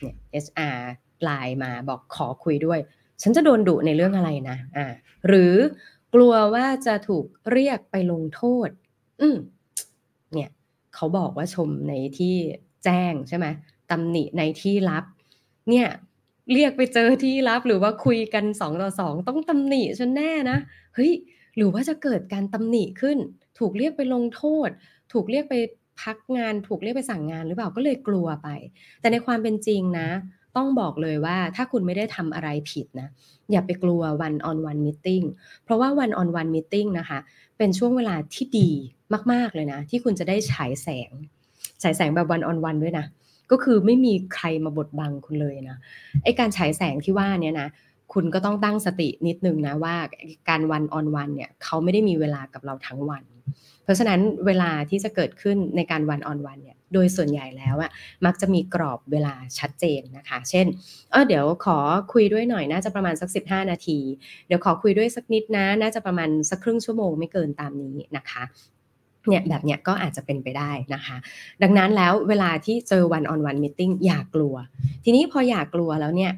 [0.00, 0.78] เนี่ย HR
[1.22, 2.80] ไลน์มาบอกขอคุยด้วย
[3.22, 4.86] ฉันจะโดนดุในเรื่องอะไรนะอ่า
[5.26, 5.54] หรือ
[6.14, 8.68] กลัวว่าจะถูกเรียกไปลงโทษ
[9.20, 9.36] อืม
[10.32, 10.50] เนี่ย
[10.94, 12.34] เขาบอกว่าชมในที่
[12.84, 13.46] แจ้งใช่ไหม
[13.90, 15.04] ตำหนิในที่ลับ
[15.70, 15.88] เนี่ย
[16.52, 20.58] เรียกไปเจอที่ลับหรือว่าคุยกันสองต่อสองต้องตำหนิฉันแน่นะ
[20.94, 21.12] เฮ้ย
[21.56, 23.18] หรือว่าจะเกิดการตำหนิขึ้น
[23.58, 24.68] ถูกเรียกไปลงโทษ
[25.12, 25.54] ถูกเรียกไป
[26.02, 28.48] พักงานถูกเรียกไปสั่งงานหรือเปล่าก็เลยกลัวไป
[29.00, 30.08] แต่ในความเป็นจริงนะ
[30.56, 33.08] ต้องบอกเลยว่าถ้าคุณไม่ได้ทำอะไรผิดนะ
[33.50, 35.24] อย่าไปกลัว one on one meeting
[35.64, 37.18] เพราะว่า one on one meeting นะคะ
[37.58, 38.70] เป็นช่วงเวลาที่ดี
[39.32, 41.10] มาก ๆ เลยนะ ที่คุณจะได้ฉายแสง
[41.82, 43.06] ฉายแสงแบบ one on one ด้วยนะ
[43.50, 45.76] ก็คือไม่มีใครมาบดบังคุณเลยนะ
[46.24, 47.68] ไอการฉายแสงที่ว่านี้นะ
[48.12, 49.94] คุณก็ต้องตั้งสตินิดนึงนะว่า
[50.48, 53.24] การวันออนวันเนี่ยเขาไม่ได้มีเวลากับเราทั้งวัน
[53.86, 57.90] เพราะฉะนั้นเวลาที่จะเกิดขึ้นในการวันออนวันเนี่ยโดยส่วนใหญ่แล้วอะ
[58.26, 60.66] มักจะมีกรอบเวลาชัดเจนนะคะ เช่น
[61.10, 61.78] เออเดี๋ยวขอ
[62.12, 63.98] คุยด้วยหน่อยน่าจะประมาณสัก 15 นาที
[64.46, 68.42] เดี๋ยวขอคุยด้วยสักนิดนะ น่าจะประมาณสักครึ่งชั่วโมงไม่เกินตามนี้นะคะ
[69.28, 71.16] เนี่ยแบบเนี้ยก็อาจจะเป็นไปได้นะคะ
[71.62, 74.54] ดังนั้นแล้วเวลาที่เจอ one-on-one meeting อย่ากลัว
[75.04, 76.32] ทีนี้พออย่ากลัวแล้วเนี่ย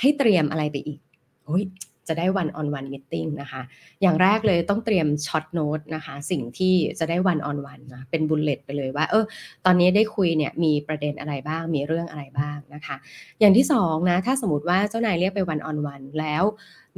[0.00, 0.98] ให้เตรียมอะไรไปอีก
[1.44, 1.62] โอ้ย
[2.08, 3.62] จะได้ one-on-one meeting นะคะ
[4.02, 9.24] อย่างแรกเลยต้องเตรียม short note นะคะ สิ่งที่จะได้ one-on-one นะเป็น bullet ไปเลยว่า เออ
[9.64, 12.96] ตอนนี้ได้คุยเนี่ยมีประเด็นอะไรบ้าง มีเรื่องอะไรบ้างนะคะ
[13.40, 16.42] อย่างที่สองนะ ถ้าสมมติว่าเจ้านายเรียกไป one-on-one แล้ว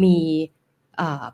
[0.05, 0.17] มี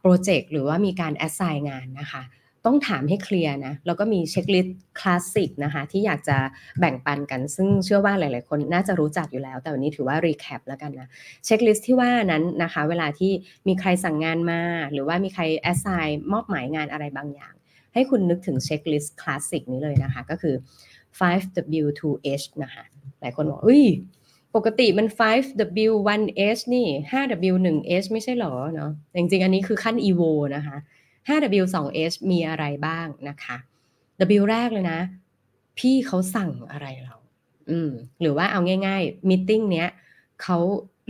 [0.01, 2.23] โปรเจกต์หรือว่ามีการ assign งานนะคะ
[2.67, 6.37] ต้องถามให้เคลียร์นะแล้วก็มี checklist คลาสสิกนะคะที่อยากจะ
[6.81, 11.09] แบ่งปันกัน ซึ่งเชื่อว่าหลาย ๆ คนน่าจะรู้จักอยู่แล้ว แต่วันนี้ถือว่า recap แล้วกันนะ
[11.45, 13.33] checklist ที่ว่านั้นนะคะ เวลาที่
[13.69, 14.61] มีใครสั่งงานมา
[14.93, 17.55] หรือว่ามีใคร assign มอบหมายงานอะไรบางอย่าง
[17.95, 20.55] ให้คุณนึกถึง checklist คลาสสิกนี้เลยนะคะ ก็คือ
[21.19, 22.85] 5W2H นะคะ
[23.21, 23.85] หลายคนบอกอุ้ย
[24.57, 30.77] ปกติมัน 5W1H นี่ 5W1H ไม่ใช่หรอเนาะจริง ๆ อันนี้คือขั้น EVO นะคะ
[31.27, 33.57] 5W2H มีอะไรบ้างนะคะ
[34.41, 35.01] W แรกเลยนะ
[35.79, 37.17] พี่เขาสั่งอะไรเรา
[37.71, 39.89] อืม หรือว่าเอาง่ายๆมิ팅เนี้ย
[40.43, 40.59] เขา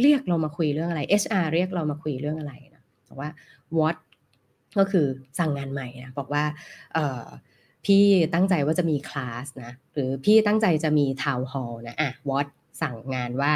[0.00, 3.30] เรียกเรามาคุยเรื่องอะไร HR เรียกเรามาคุยเรื่องอะไรนะบอกว่า
[3.78, 3.96] what
[4.78, 5.06] ก็คือ
[5.38, 6.44] สั่งงานใหม่นะบอกว่า
[6.94, 7.24] เออ
[7.84, 12.46] พี่ตั้งใจว่าจะมีคลาสนะ หรือพี่ตั้งใจจะมีทาวน์ฮอลนะอะ what
[12.82, 13.52] สั่งงานว่า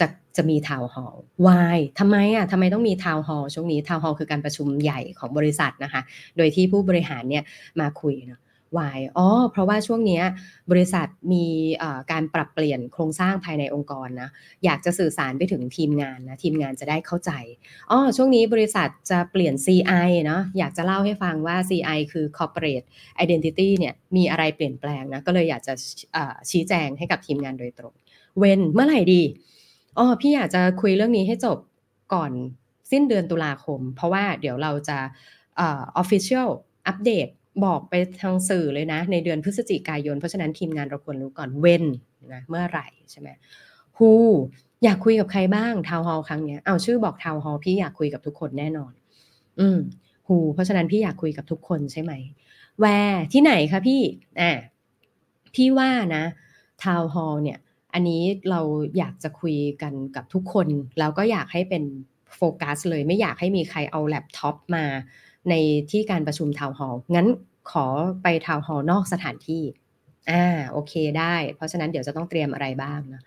[0.00, 6.02] จะจะมี town hall why ทำไมอะทำไมต้องมี town hall ช่วงนี้ town hall คือการประชุมใหญ่ของบริษัทนะคะ
[6.36, 7.44] โดยที่ผู้บริหารเนี่ย
[7.80, 8.40] มาคุยเนาะ
[8.76, 10.22] why อ๋อ เพราะว่าช่วงนี้
[10.70, 11.46] บริษัทมี
[12.12, 14.30] การปรับเปลี่ยนโครงสร้างภายในองค์กรนะ
[14.64, 17.30] อยากจะสื่อสารไปถึงทีมงานนะ ทีมงานจะได้เข้าใจ
[17.90, 22.86] อ๋อ ช่วงนี้บริษัทจะเปลี่ยน CI เนาะ อยากจะเล่าให้ฟังว่า CI คือ corporate
[23.24, 25.72] identity เนี่ยมีอะไรเปลี่ยนแปลงนะ ก็เลยอยากจะ
[26.50, 27.94] ชี้แจงให้กับทีมงานโดยตรง
[28.38, 29.22] เว้นเมื่อไหร่ดี
[29.98, 31.58] อ๋อพี่อยากจะคุยเรื่องนี้ให้จบ
[32.14, 32.32] ก่อน
[32.90, 34.98] สิ้นเดือนตุลาคม เพราะว่าเดี๋ยวเราจะ
[35.60, 35.62] อ
[35.96, 36.48] อฟฟิเชียล
[36.86, 37.28] อัปเดต
[37.64, 41.84] บอกไปทางสื่อเลยนะ ในเดือนพฤศจิกายน เพราะฉะนั้นทีมงานเราควรรู้ก่อนเว้น
[42.32, 43.28] นะเมื่อไหร่ใช่ไหม
[43.98, 44.10] ฮู
[44.84, 48.92] อยากคุยกับใครบ้างทาวฮอลครั้งนี้เอาชื่อบอกทาวฮอลพี่อยากคุยกับทุกคนแน่นอน
[49.60, 49.78] อืม
[50.28, 52.12] ฮูเพราะฉะนั้นพี่อยากคุยกับทุกคนใช่ไหม
[52.80, 54.00] where ที่ไหนคะพี่
[54.40, 54.52] อ่า
[55.54, 56.24] พี่ว่านะ
[56.82, 57.58] town hall เนี่ย
[57.94, 58.60] อันนี้เรา
[58.98, 61.84] อยากจะคุยกันกับทุกคน แล้วก็อยากให้เป็น
[62.36, 64.84] โฟกัสเลยไม่อยากให้มีใครเอาแล็ปท็อปมา
[65.50, 65.54] ใน
[65.90, 67.26] ที่การประชุม town hall งั้น
[67.70, 67.86] ขอ
[68.22, 69.62] ไป town hall นอกสถานที่
[70.30, 73.22] อ่าโอเคได้ เพราะฉะนั้นเดี๋ยวจะต้องเตรียมอะไรบ้างนะ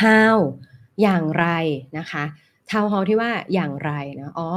[0.00, 0.36] how
[1.02, 1.46] อย่างไร
[1.98, 2.24] นะคะ
[2.70, 4.48] town hall ที่ว่าอย่างไรนะอ๋อ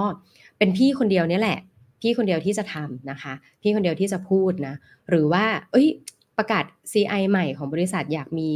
[0.58, 1.60] เป็นพี่คนเดียวนี่แหละ
[2.02, 4.76] พี่คนเดียวที่จะทำนะคะ พี่คนเดียวที่จะพูดนะ
[5.10, 5.88] หรือว่า เอ้ย
[6.38, 8.52] ประกาศ CI ใหม่ของบริษัทอยากมี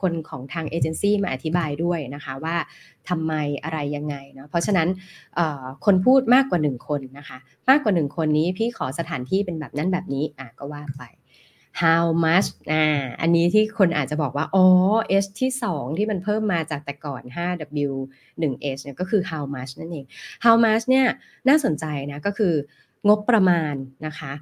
[0.00, 2.56] คนของทางเอเจนซี่มาอธิบายด้วยนะคะว่า
[3.08, 3.32] ทำไม
[3.64, 4.88] อะไรยังไงเนาะเพราะฉะนั้น
[5.84, 11.02] คนพูดมากกว่าหนึ่งคนนะคะ มากกว่าหนึ่งคนนี้พี่ขอสถานที่เป็นแบบนั้นแบบนี้อะก็ว่าไป
[11.82, 12.84] how much อ่า
[13.20, 14.64] อันนี้ที่คนอาจจะบอกว่า อ๋อ
[15.24, 17.90] h ที่ 2 ที่มันเพิ่มมาจากแต่ก่อน 5w
[18.42, 20.04] 1h เนี่ยก็คือ how much นั่นเอง
[20.44, 21.06] how much เนี่ย
[21.48, 22.54] น่าสนใจนะ ก็คือ
[23.08, 23.74] งบประมาณ
[24.06, 24.32] นะคะ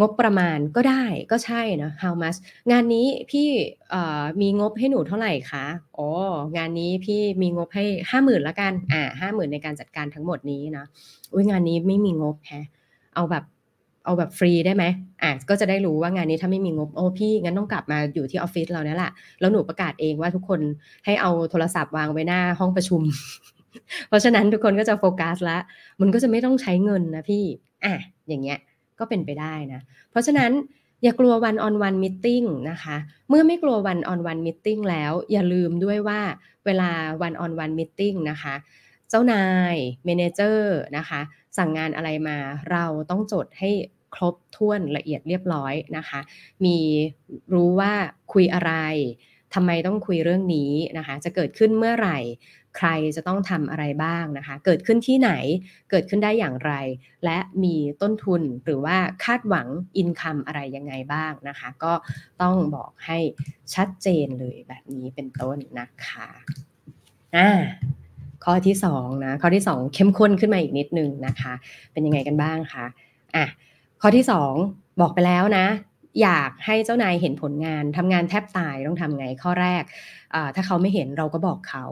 [0.00, 2.38] งบประมาณก็ได้ก็ใช่นะ how much
[2.70, 3.48] งานนี้พี่
[4.40, 5.64] มีงบให้หนูเท่าไหร่คะ
[5.98, 6.08] อ๋อ
[6.56, 10.84] งานนี้พี่มีงบให้ห้าหมื่นละกันอ่าห้าหมื่นในการจัดการทั้งหมดนี้นะ
[11.32, 12.66] อุ้ยงานนี้ไม่มีงบแฮะ
[13.14, 13.44] เอาแบบ
[14.04, 14.84] เอาแบบฟรีได้ไหม
[15.22, 20.60] อะก็จะได้รู้ว่างานนี้ถ้าไม่มีงบโอ้พี่งั้นต้องกลับมาอยู่ที่ออฟฟิศเราเนี่ยแหละแล้วหนูประกาศเองว่าทุกคน
[21.04, 23.02] ให้เอาโทรศัพท์วางไว้หน้าห้องประชุม
[24.08, 25.58] เพราะฉะนั้นทุกคนก็จะโฟกัสละ
[26.00, 27.44] มันก็จะไม่ต้องใช้เงินนะพี่
[27.84, 27.94] อะ
[28.28, 28.58] อย่างเงี้ย
[28.99, 30.51] ก็เป็นไปได้นะ เพราะฉะนั้น
[31.03, 32.27] อย่ากลัววันออนวันมิ팅
[32.69, 32.97] นะคะ
[33.29, 36.21] เมื่อไม่กลัววันออนวันมิ팅แล้ว อย่าลืมด้วยว่า
[36.65, 38.55] เวลาวันออนวันมิ팅นะคะ
[39.09, 41.21] เจ้านายเมนเจอร์นะคะ
[41.57, 42.37] สั่งงานอะไรมา
[42.71, 43.71] เราต้องจดให้
[44.15, 46.19] ครบถ้วนละเอียดเรียบร้อยนะคะ
[46.65, 46.77] มี
[47.53, 47.93] รู้ว่า
[48.33, 48.73] คุยอะไร
[49.53, 52.17] ทำไมต้องคุยเรื่องนี้นะคะ จะเกิดขึ้นเมื่อไหร่
[52.76, 55.30] ใครจะต้องทำอะไรบ้างนะคะ เกิดขึ้นที่ไหน
[55.90, 56.72] เกิดขึ้นได้อย่างไร
[57.24, 61.92] และมีต้นทุนหรือว่าคาดหวังอินคัมอะไรยังไงบ้างนะคะ ก็
[62.42, 63.18] ต้องบอกให้
[63.74, 66.28] ชัดเจนเลยแบบนี้เป็นต้นนะคะ
[67.36, 67.48] อ่า
[68.44, 71.52] ข้อที่2นะข้อที่ 2 เข้มข้นขึ้นมาอีกนิดนึงนะคะ
[71.92, 72.86] เป็นยังไงกันบ้างคะ
[73.36, 73.44] อะ
[74.00, 74.24] ข้อที่
[74.62, 75.66] 2 บอกไปแล้วนะ
[76.22, 79.82] อยากให้เจ้านายเห็นผลงานทำงานแทบตายต้องทำไงข้อแรก
[80.54, 81.84] ถ้าเขาไม่เห็นเราก็บอกเขา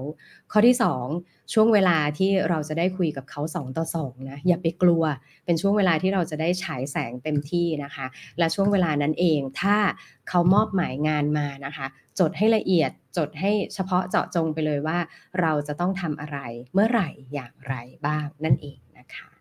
[0.53, 0.77] ข้อที่
[1.13, 5.05] 2 ช่วงเวลาที่เราจะได้คุยกับเขา 2 ต่อ2นะอย่าไปกลัว
[5.45, 8.07] เป็นช่วงเวลาที่เราจะได้ฉายแสงเต็มที่นะคะ
[8.39, 9.77] และช่วงเวลานั้นเองถ้า
[10.29, 11.87] เขามอบหมายงานมานะคะ
[12.21, 14.99] จดให้ละเอียดจดให้เฉพาะเจาะจงไปเลยว่า
[15.41, 16.39] เราจะต้องทำอะไร
[16.73, 17.75] เมื่อไหร่อย่างไร
[18.07, 19.34] บ้างนั่นเองนะคะ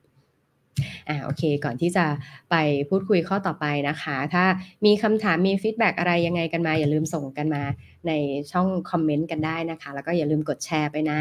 [1.10, 2.06] อ่าโอเค ก่อนที่จะ
[2.52, 2.56] ไป
[2.90, 4.44] พูดคุยข้อต่อไปนะคะ ถ้า
[4.86, 7.64] มีคำถามมี feedback อะไรยังไงกันมา อย่าลืมส่งกันมา
[8.08, 8.12] ใน
[8.52, 11.20] ช่องคอมเมนต์กันได้นะคะ แล้วก็อย่าลืมกดแชร์ไปนะ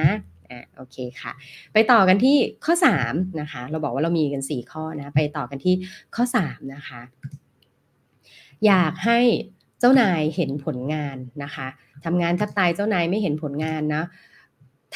[0.51, 1.33] อ่าโอเคค่ะ
[1.73, 2.75] ไปต่อกันที่ข้อ
[3.07, 5.75] 3นะคะ เราบอกว่าเรามีกัน 4 ข้อนะ ไปต่อกันที่
[6.15, 7.01] ข้อ3นะคะ
[8.67, 9.21] อยากให้
[9.81, 11.67] เจ้านายเห็นผลงานนะคะ
[12.05, 14.05] ทำงานทับตายเจ้านายไม่เห็นผลงานนะ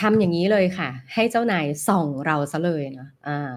[0.01, 3.53] ทำอย่างนี้เลยค่ะ ให้เจ้านายส่องเราซะเลยเนาะอ่า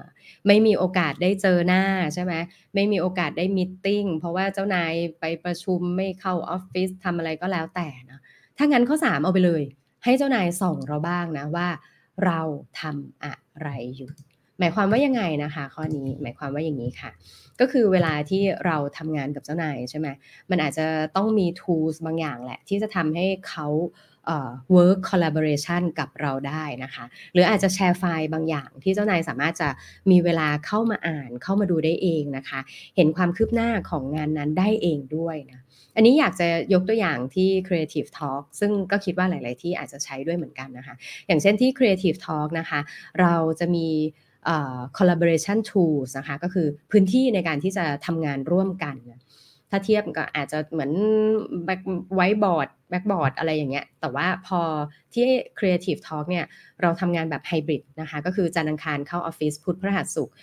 [0.47, 2.33] ไม่มีโอกาสได้เจอหน้าใช่ไหม
[2.75, 3.65] ไม่มีโอกาสได้มิ
[4.03, 8.19] 팅เพราะว่าเจ้านายไปประชุมไม่เข้าออฟฟิศทำอะไรก็แล้วแต่นะ
[8.57, 9.63] ถ้างั้นข้อ 3 เอาไปเลย
[10.03, 11.67] ให้เจ้านายส่องเราบ้างนะว่า
[12.25, 12.41] เรา
[12.79, 14.09] ทำอะไรอยู่
[14.59, 17.11] หมายความว่ายังไงนะคะ ข้อนี้หมายความว่าอย่างนี้ค่ะ
[17.59, 20.07] ก็คือเวลาที่เราทำงานกับเจ้านายใช่ไหม
[20.49, 23.67] มันอาจจะต้องมี tools บางอย่างแหละ ที่จะทำให้เขา
[24.75, 29.69] work collaboration กับเราได้นะคะ หรืออาจจะแชร์ไฟล์บางอย่างที่เจ้านายสามารถจะ
[30.11, 32.59] มีเวลาเข้ามาอ่านเข้ามาดูได้เองนะคะ
[32.95, 35.59] เห็นความคืบหน้าของงานนั้นได้เองด้วยนะ
[35.95, 40.95] อันนี้อยากจะยกตัวอย่างที่ Creative Talk ซึ่งก็คิดว่าหลาย ๆ ที่อาจจะใช้ด้วยเหมือนกันนะคะ
[41.27, 42.79] อย่างเช่นที่ Creative Talk นะคะ
[43.21, 43.87] เราจะมี
[44.97, 48.95] collaboration tools นะคะ ก็คือพื้นที่ในการที่จะทำงานร่วมกัน
[49.69, 50.91] ถ้าเทียบก็อาจจะเหมือน
[52.15, 54.59] whiteboard blackboard อะไรอย่างเงี้ย แต่ว่าพอ
[55.13, 55.27] ที่
[55.59, 56.45] Creative Talk เนี่ย
[56.81, 60.35] เราทำงานแบบไฮบริดนะคะ ก็คือจันทร์อังคารเข้าออฟฟิศพุธพฤหัสศุกร์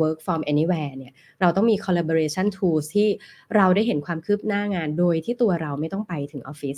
[0.00, 3.08] work from anywhere เนี่ย เราต้องมี collaboration tools ที่
[3.56, 6.76] เราได้เห็นความคืบหน้างานโดยที่ตัวเราไม่ต้องไปถึงออฟฟิศ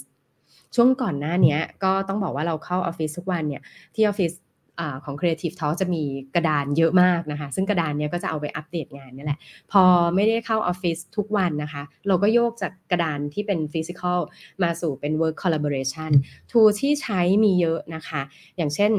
[0.75, 3.63] ช่วงก่อนหน้านี้ก็ต้องบอกว่าเราเข้าออฟฟิศทุกวันเนี่ย
[3.95, 4.33] ที่ออฟฟิศ
[5.05, 6.03] ของ Creative Talk จะมี
[6.35, 9.39] กระดานเยอะมากนะคะ ซึ่งกระดานนี้ก็จะเอาไปอัปเดตงานนี่แหละ
[9.73, 9.83] พอ
[10.15, 14.19] ไม่ได้เข้าออฟฟิศทุกวันนะคะ เราก็โยกจากกระดานที่เป็น physical
[14.63, 16.11] มาสู่เป็น work collaboration
[16.51, 18.21] tool ที่ใช้มีเยอะนะคะ
[18.57, 18.93] อย่างเช่น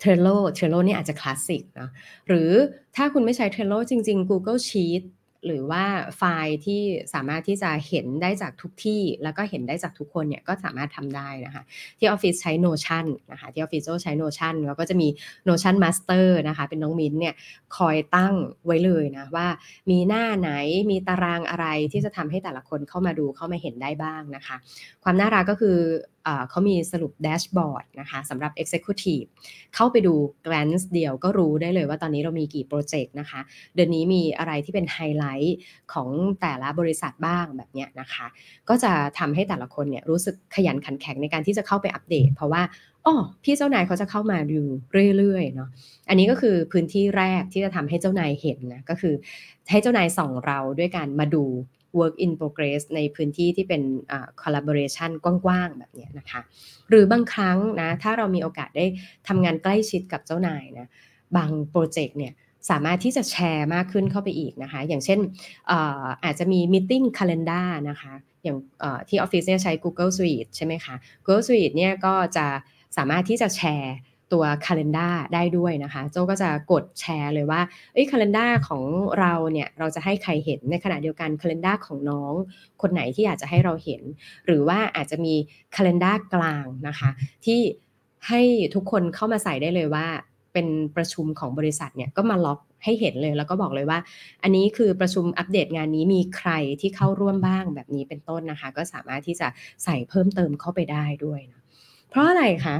[0.00, 1.90] Trello Trello นี่อาจจะคลาสสิกนะ
[2.28, 2.50] หรือ
[2.96, 5.02] ถ้าคุณไม่ใช้ Trello จริง ๆ Google Sheet
[5.46, 5.84] หรือว่า
[6.18, 6.80] ไฟล์ที่
[7.14, 11.62] สามารถที่จะเห็นได้จากทุกที่ แล้วก็เห็นได้จากทุกคนเนี่ยก็สามารถทำได้นะคะ
[11.98, 15.08] ที่ออฟฟิศใช้ Notion นะคะที่ออฟฟิศใช้ Notion แล้วก็จะมี
[15.48, 17.34] Notion Master นะคะเป็นน้องมิ้นเนี่ย
[17.76, 18.34] คอยตั้ง
[18.66, 19.48] ไว้เลยนะว่า
[19.90, 20.50] มีหน้าไหน
[20.90, 24.56] มีตารางอะไรที่จะทำให้แต่ละคนเข้ามาดูเข้ามาเห็นได้บ้างนะคะ
[25.04, 25.76] ความน่ารักก็คือ
[26.50, 29.28] เขามีสรุปแดชบอร์ดนะคะสำหรับ Executive
[29.74, 30.14] เข้าไปดู
[30.46, 33.40] glance เดียวก็รู้ได้เลยว่าตอนนี้เรามีกี่โปรเจกต์นะคะ
[33.74, 35.58] เดือนนี้มีอะไรที่เป็นไฮไลท์
[35.92, 36.08] ของ
[36.40, 38.26] แต่ละบริษัทบ้างแบบเนี้ยนะคะ
[38.68, 42.62] ก็จะทำให้แต่ละคนเนี่ยรู้สึกขยันขันแข็งในการที่จะเข้าไปอัปเดต เพราะว่า
[43.06, 43.14] อ๋อ
[43.44, 44.62] พี่เจ้านายเขาจะเข้ามาดู
[45.16, 45.68] เรื่อยๆเนาะ
[46.08, 49.14] อันนี้ก็คือพื้นที่แรกที่จะทำให้เจ้านายเห็นนะก็คือ
[49.70, 51.44] ให้เจ้านายส่องเราด้วยการมาดู
[51.98, 53.82] work in progress ในพื้นที่ที่เป็น
[54.42, 56.40] collaboration กว้างๆ แบบนี้นะคะ
[56.88, 58.86] หรือบางครั้งนะ ถ้าเรามีโอกาสได้
[59.28, 60.88] ทำงานใกล้ชิดกับเจ้านายนะ
[61.36, 62.32] บางโปรเจกต์เนี่ย
[62.70, 65.18] สามารถที่จะแชร์มากขึ้นเข้าไปอีกนะคะ อย่างเช่น
[65.70, 68.56] อาอาจจะมี meeting calendar นะคะ อย่าง
[69.08, 72.46] ที่ออฟฟิศเนี่ยใช้ Google Suite ใช่ไหมคะ Google Suite เนี่ยก็จะ
[72.96, 73.96] สามารถที่จะแชร์
[74.32, 77.60] ตัว calendar ได้ด้วยนะคะ โจก็จะกดแชร์เลยว่า
[77.92, 78.82] เอ้ย calendar ของ
[79.20, 82.32] เราเนี่ยเราจะให้ใครเห็นในขณะเดียวกัน calendar ของน้อง
[82.82, 84.02] คนไหนที่อยากจะให้เราเห็น
[84.46, 85.34] หรือว่าอาจจะมี
[85.74, 87.10] calendar กลางนะคะ
[87.44, 87.60] ที่
[88.28, 88.40] ให้
[88.74, 90.06] ทุกคนเข้ามาใส่ได้เลยว่า
[90.52, 93.98] เป็นประชุมของบริษัทเนี่ยก็มาล็อกให้เห็นเลยแล้วก็บอกเลยว่า
[94.42, 99.48] อันนี้คือประชุมอัปเดตงานนี้มีใครที่เข้าร่วมบ้างแบบนี้เป็นต้นนะคะ ก็สามารถที่จะ
[99.84, 101.60] ใส่เพิ่มเติมเข้าไปได้ด้วยนะ
[102.10, 102.76] เพราะอะไรคะ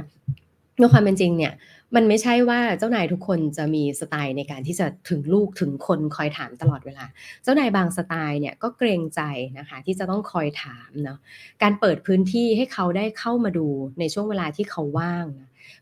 [0.79, 1.53] ในความเป็นจริงเนี่ย
[1.95, 7.05] มันไม่ใช่ว่าเจ้านายทุกคนจะมีสไตล์ในการที่จะถึงลูกถึงคนคอยถามตลอดเวลา
[7.43, 9.21] เจ้านายบางสไตล์เนี่ยก็เกรงใจ
[9.57, 11.19] นะคะที่จะต้องคอยถามเนาะ
[11.61, 13.67] การเปิดพื้นที่ให้เขาได้เข้ามาดู
[13.99, 15.25] ในช่วงเวลาที่เขาว่าง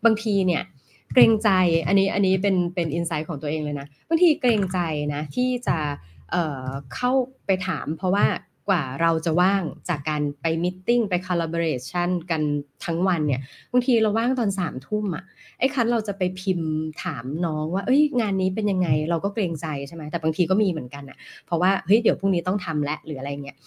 [0.05, 0.63] บางทีเนี่ย
[1.13, 1.49] เกรงใจ
[1.87, 4.79] อันนี้อันนี้เป็นเป็นอินไซต์ของตัวเองเลยนะบางทีเกรงใจ
[5.13, 5.77] นะที่จะ
[6.31, 7.11] เเข้า
[7.45, 8.25] ไปถาม เพราะว่า
[8.69, 12.41] กว่าเราจะว่างจากการไปมิ팅ไปคอลลาบอร์เรชันกัน
[12.85, 15.23] ทั้งวันเนี่ยบางทีเราว่างตอนสามทุ่มอะ
[15.59, 16.69] ไอ้คันเราจะไปพิมพ์
[17.03, 23.57] ถามน้องว่าเอ้ยงานนี้เป็นยังไงเราก็เกรงใจใช่ไหมแต่บางทีก็มีเหมือนกันอะเพราะว่าเฮ้ยเดี๋ยวพรุ่งนี้ต้องทำและหรืออะไรเงี้ย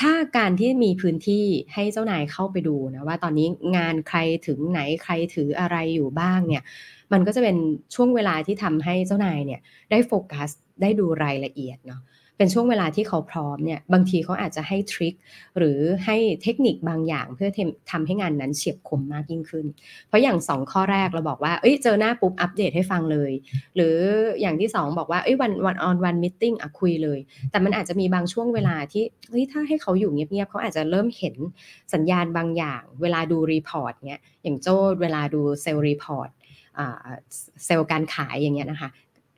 [0.00, 3.46] ถ้าการที่มีพื้นที่ให้เจ้านายเข้าไปดูนะว่าตอนนี้
[3.76, 6.64] งานใครถึงไหนใครถืออะไรอยู่บ้างเนี่ย
[7.12, 7.56] มันก็จะเป็น
[7.94, 10.50] ช่วงเวลาที่ทำให้เจ้านายเนี่ยได้โฟกัส
[10.82, 12.00] ได้ดูรายละเอียดเนาะ
[12.38, 15.14] เป็นช่วงเวลาที่เขาพร้อมเนี่ยบางทีเขาอาจจะให้ทริค
[15.58, 17.50] หรือให้เทคนิคบางอย่างเพื่อ
[17.90, 19.66] ทำให้งานนั้นเฉียบคมมากยิ่งขึ้น
[20.08, 23.32] เพราะอย่าง 2 ข้อแรกเราบอกว่าเอ้ยเจอหน้าปุ๊บอัปเดตให้ฟังเลย
[23.76, 23.96] หรือ
[24.40, 27.18] อย่างที่ 2 บอกว่าเอ้ยวัน one on one meeting อะคุยเลย
[27.50, 31.34] แต่มันอาจจะมีบางช่วงเวลาที่เฮ้ยถ้าให้เขาอยู่เงียบๆเขาอาจจะเริ่มเห็น
[31.94, 36.30] สัญญาณบางอย่าง เวลาดู report เนี้ยอย่างโจ้เวลาดู sales report
[37.66, 38.90] sales การขายอย่างเงี้ยนะคะ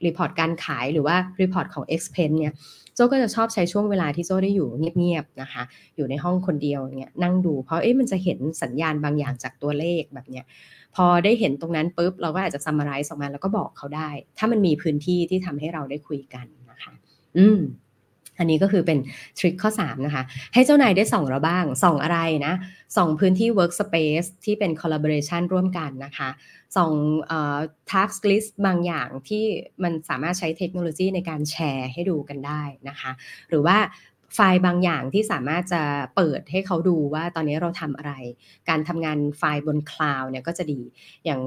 [0.06, 2.52] report การขายหรือว่า report ของ expense เนี่ย
[2.94, 5.62] โจก็จะชอบใช้ช่วงเวลาที่โจได้อยู่เงียบๆนะคะ
[5.96, 10.44] อยู่ในห้องคนเดียวเนี่ยนั่งดูเพราะเอ๊ะมันจะเห็นสัญญาณบางอย่างจากตัวเลขแบบเนี้ย
[10.96, 16.94] พอได้เห็นตรงนั้นปุ๊บเราก็อาจจะซัมมาไรส์ออกมาแล้วก็บอกเขาได้ ถ้ามันมีพื้นที่ที่ทำให้เราได้คุยกันนะคะ
[17.38, 17.60] อืม
[18.40, 18.98] อันนี้ก็คือเป็น
[19.38, 20.22] ทริคข้อ 3 นะคะ
[20.54, 22.54] ให้เจ้านายได้ส่องเราบ้าง ส่องอะไรนะ
[22.96, 26.28] ส่องพื้นที่ workspace ที่เป็น collaboration ร่วมกันนะคะ
[26.76, 26.92] ส่อง
[27.26, 27.58] เอ่อ
[27.90, 29.44] task list บางอย่างที่
[29.82, 33.10] มันสามารถใช้เทคโนโลยีในการแชร์ให้ดูกันได้นะคะ
[33.48, 33.78] หรือว่า
[34.34, 35.82] ไฟล์บางอย่างที่สามารถจะ
[36.16, 38.12] เปิดให้เขาดูว่าตอนนี้เราทำอะไร
[38.68, 40.80] การทำงานไฟล์บนคลาวด์เนี่ยก็จะดี
[41.24, 41.40] อย่าง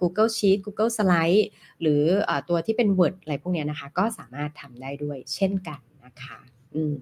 [0.00, 1.42] Google Sheet Google Slide
[1.80, 6.38] หรือตัวที่เป็น Word อะไรพวกนี้นะคะ ก็สามารถทำได้ด้วยเช่นกัน นะคะ
[6.74, 6.94] อืม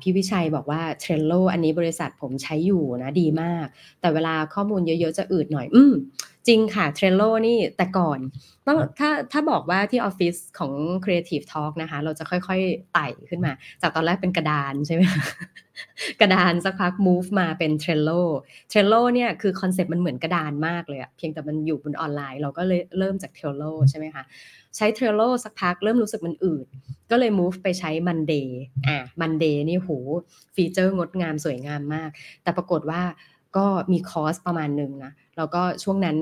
[0.00, 3.66] พี่วิชัยบอกว่า Trello อันนี้บริษัทผมใช้อยู่นะดีมาก
[4.00, 5.92] แต่เวลาข้อมูลเยอะๆจะอืดหน่อย อืม
[6.48, 8.18] จริงค่ะ Trello นี่แต่ก่อน
[8.66, 10.72] ต้องถ้าถ้าบอกว่าที่ออฟฟิศของ
[11.04, 15.02] Creative Talk นะคะ เราจะค่อยๆไต่ขึ้นมา จากตอนแรกเป็นกระดานใช่ไหม
[16.20, 18.22] กระดานสักพัก move มาเป็น Trello
[18.72, 24.24] Trello เนี่ยคือคอนเซ็ปต์มันเหมือนกระดานมากเลยอะเพียงแต่มันอยู่บนออนไลน์ เราก็เลยเริ่มจาก Trello ใช่ไหมคะ
[24.76, 26.66] ใช้ Trello สักพักเริ่มรู้สึกมันอืด
[27.10, 28.48] ก็เลย move ไปใช้ Monday
[28.88, 29.90] อะ Monday นี่โห
[30.54, 32.10] ฟีเจอร์งดงามสวยงามมาก
[32.42, 33.02] แต่ปรากฏว่า
[33.56, 36.16] ก็มี cost ประมาณหนึ่งนะแล้วก็ช่วงนั้น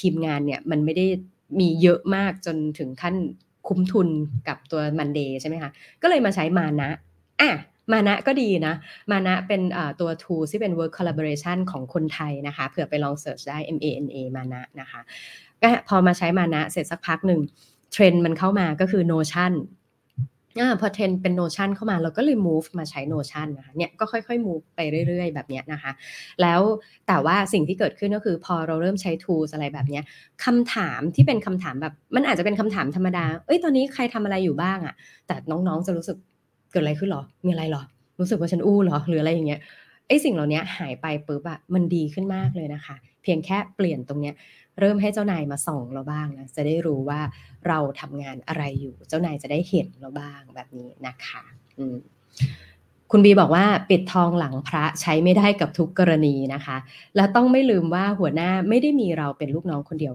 [0.00, 1.06] ทีมงานเนี่ยมันไม่ได้
[1.60, 3.14] มีเยอะมากจนถึงขั้น
[3.68, 4.08] คุ้มทุน
[4.48, 5.70] กับตัว Monday ใช่ไหมคะ
[6.02, 6.90] ก็เลยมาใช้มานะ
[7.40, 7.50] อะ
[7.92, 8.74] มานะก็ดีนะ
[9.10, 9.62] มานะเป็น
[10.00, 15.00] ตัว tool ที่เป็น work collaboration ของคนไทยนะคะ เผื่อไปลอง search ได้ M A N A มานะนะคะ
[15.62, 17.40] ก็พอมาใช้มานะเสร็จสักพักหนึ่ง
[17.92, 19.52] เทรนด์มันเข้ามาก็คือ Notion
[20.58, 25.92] อะพอเทรนด์เป็น Notion เข้ามาเราก็เลย move มาใช้ Notion นะคะเนี่ยก็ค่อยๆ move ไปเรื่อยๆ แบบนี้นะคะ
[26.42, 26.60] แล้ว
[27.08, 30.00] แต่ว่าสิ่งที่เกิดขึ้นก็คือพอเราเริ่มใช้ tools อะไรแบบนี้
[30.44, 34.94] คำถามที่เป็นคำถามแบบมันอาจจะเป็นคำถามธรรมดา เอ้ยตอนนี้ใครทำอะไรอยู่บ้างอะ
[35.26, 36.16] แต่น้องๆจะรู้สึก
[36.72, 37.82] เกิดอะไรขึ้นหรอ มีอะไรหรอ
[38.20, 39.60] รู้สึกว่าฉันอู้หรอหรืออะไรอย่างเงี้ย
[40.08, 44.34] ไอ้สิ่งเหล่านี้หายไปปุ๊บอะมันดีขึ้นมากเลยนะคะ เพียงแค่เปลี่ยนตรงเนี้ย
[44.80, 47.20] เริ่มให้เจ้านายมาส่องเราบ้างนะจะได้รู้ว่า
[47.68, 51.42] เราทำงานอะไรอยู่ เจ้านายจะได้เห็นเราบ้างแบบนี้นะคะ
[53.10, 56.76] คุณบีบอกว่าปิดทองหลังพระใช้ไม่ได้กับทุกกรณีนะคะ
[57.16, 60.14] และต้องไม่ลืมว่าหัวหน้าไม่ได้มีเราเป็นลูกน้องคนเดียว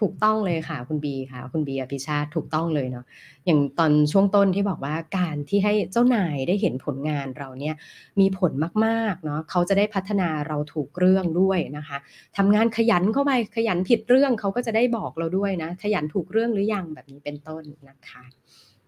[0.00, 3.04] ถูกต้องเลยค่ะคุณบีค่ะ คุณบีอภิชาติถูกต้องเลยเนาะ
[3.46, 7.74] อย่างตอนช่วงต้นที่บอกว่าการที่ให้เจ้านายได้เห็นผลงานเราเนี่ย
[8.20, 8.52] มีผล
[8.86, 11.98] มากๆเนาะเขาจะได้พัฒนาเราถูกเรื่องด้วยนะคะ
[12.36, 18.24] ทำงานขยันเข้าไปขยันผิดเรื่องเขาก็จะได้บอกเราด้วยนะ ขยันถูกเรื่องหรือยังแบบนี้เป็นต้นนะคะ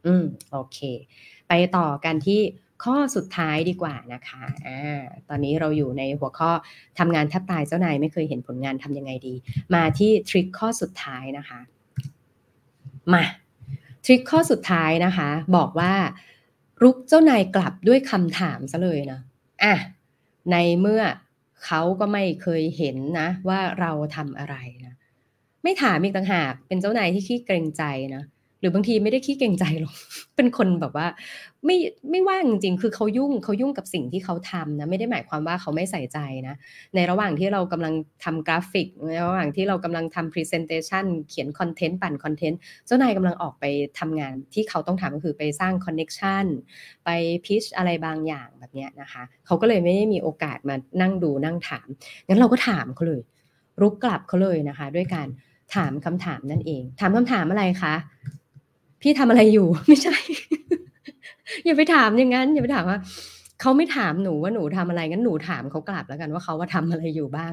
[0.07, 0.79] อืมโอเค
[1.49, 2.41] ไปต่อกันที่
[2.85, 6.51] ข้อสุดท้ายดีกว่านะคะอ่าตอนนี้เราอยู่ในหัวข้อ
[6.99, 9.35] ทำงานแทบตายเจ้านายไม่เคยเห็นผลงานทำยังไงดี
[9.75, 11.61] มาที่ทริคข้อสุดท้ายนะคะ
[13.15, 13.25] มา
[14.05, 15.95] ทริคข้อสุดท้ายนะคะ บอกว่า
[16.83, 19.21] รุกเจ้านายกลับด้วยคำถามซะเลยนะ
[19.63, 19.75] อะ
[20.53, 21.03] ในเมื่อ
[21.65, 24.95] เขาก็ไม่เคยเห็นนะ ว่าเราทำอะไรนะ
[25.63, 27.83] ไม่ถามอีกต่างหากเป็นเจ้านายที่ขี้เกรงใจ
[28.15, 28.25] นะ
[28.61, 29.95] หรือบางทีไม่ได้ขี้เกรงใจหรอก
[30.37, 31.07] เป็นคนแบบว่า
[31.65, 31.77] ไม่
[32.11, 36.55] ไม่ว่างจริงๆ คือเขายุ่งเขายุ่งกับสิ่งที่เขาทำนะ ไม่ได้หมายความว่าเขาไม่ใส่ใจนะ
[36.95, 43.65] ในระหว่างที่เรากำลังทำกราฟิก ในระหว่างที่เรากำลังทำ presentation เขียนคอนเทนต์ปั่นคอนเทนต์ เจ้านายกำลังออกไป
[43.99, 46.45] ทำงานที่เขาต้องทำก็คือไปสร้าง connection
[47.05, 47.11] ไป
[47.47, 51.89] pitch อะไรบางอย่างแบบนี้นะคะ เขาก็เลยไม่ได้มีโอกาสมานั่งดูนั่งถาม
[52.27, 53.23] งั้นเราก็ถามเขาเลย
[53.81, 55.29] รุกกลับเขาเลยนะคะ ด้วยการ
[55.75, 57.95] ถามคำถามนั่นเอง ถามคำถามอะไรคะ
[59.03, 60.17] พี่ทำอะไรอยู่ไม่ใช่
[61.65, 62.99] อย่าไปถามอย่างนั้น อย่าไปถามว่า
[63.61, 67.53] เขาไม่ถามหนูว่าหนูทำอะไรงั้นหนูถามเขากลับแล้วกันว่าเขาว่าทำอะไรอยู่บ้าง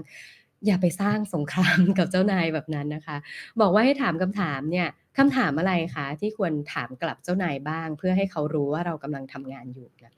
[0.65, 3.17] อย่าไปสร้างสงครามกับเจ้านายแบบนั้นนะคะ
[3.61, 10.13] บอกว่าให้ถามคำถามเนี่ยคำถามอะไรคะที่ควรถามกลับเจ้านายบ้าง เพื่อให้เขารู้ว่าเรากำลังทำงานอยู่นะ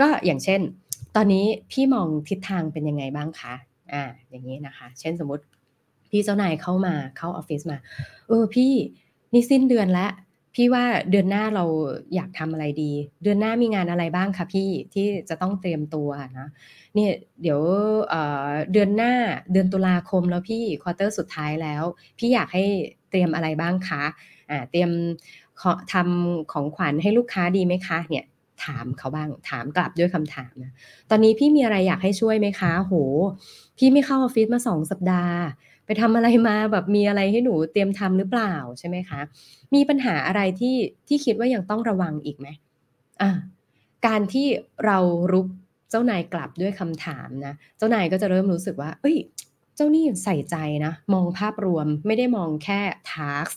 [0.00, 0.60] ก็อย่างเช่น
[1.16, 3.54] ตอนนี้พี่มองทิศทางเป็นยังไงบ้างคะ
[3.92, 5.44] อ่า อย่างนี้นะคะ เช่นสมมติ
[6.10, 7.78] พี่เจ้านายเข้ามาเข้าออฟฟิศมา
[8.28, 8.72] เออพี่
[9.32, 10.10] นี่สิ้นเดือนแล้ว
[10.58, 11.64] พี่ว่าเดือนหน้าเรา
[12.14, 12.92] อยากทำอะไรดี
[13.22, 16.48] เดือนหน้ามีงานอะไรบ้างคะพี่ที่จะต้องเตรียมตัวนะ
[16.94, 17.60] เนี่ยเดี๋ยว
[18.10, 19.12] เเดือนหน้า
[19.52, 21.82] เดือนตุลาคมแล้วพี่ควอเตอร์สุดท้ายแล้ว
[22.18, 22.64] พี่อยากให้
[23.10, 24.04] เตรียมอะไรบ้างคะ
[24.50, 24.90] อ่าเตรียม
[25.92, 28.24] ทำของขวัญให้ลูกค้าดีไหมคะเนี่ย
[28.64, 30.72] ถามเขาบ้างถามกลับด้วยคำถามนะ
[31.10, 32.94] ตอนนี้พี่มีอะไรอยากให้ช่วยไหมคะ โห
[33.78, 35.38] พี่ไม่เข้าออฟฟิศมาสองสัปดาห์
[35.86, 39.20] ไปทำอะไรมาแบบมีอะไรให้หนูเตรียมทำหรือเปล่าใช่ไหมคะ
[39.74, 40.76] มีปัญหาอะไรที่
[41.08, 42.48] ที่คิดว่ายังต้องระวังอีกไหม
[43.22, 43.30] อะ
[44.06, 44.46] การที่
[44.86, 44.98] เรา
[45.32, 45.46] รุก
[45.90, 49.16] เจ้านายกลับด้วยคำถามนะ เจ้านายก็จะเริ่มรู้สึกว่า เอ้ย
[49.76, 52.80] เจ้านี่ใส่ใจนะ มองภาพรวมไม่ได้มองแค่
[53.12, 53.56] task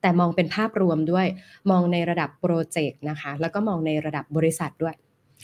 [0.00, 1.26] แต่มองเป็นภาพรวมด้วย
[1.70, 4.94] มองในระดับโปรเจกต์นะคะ แล้วก็มองในระดับบริษัทด้วย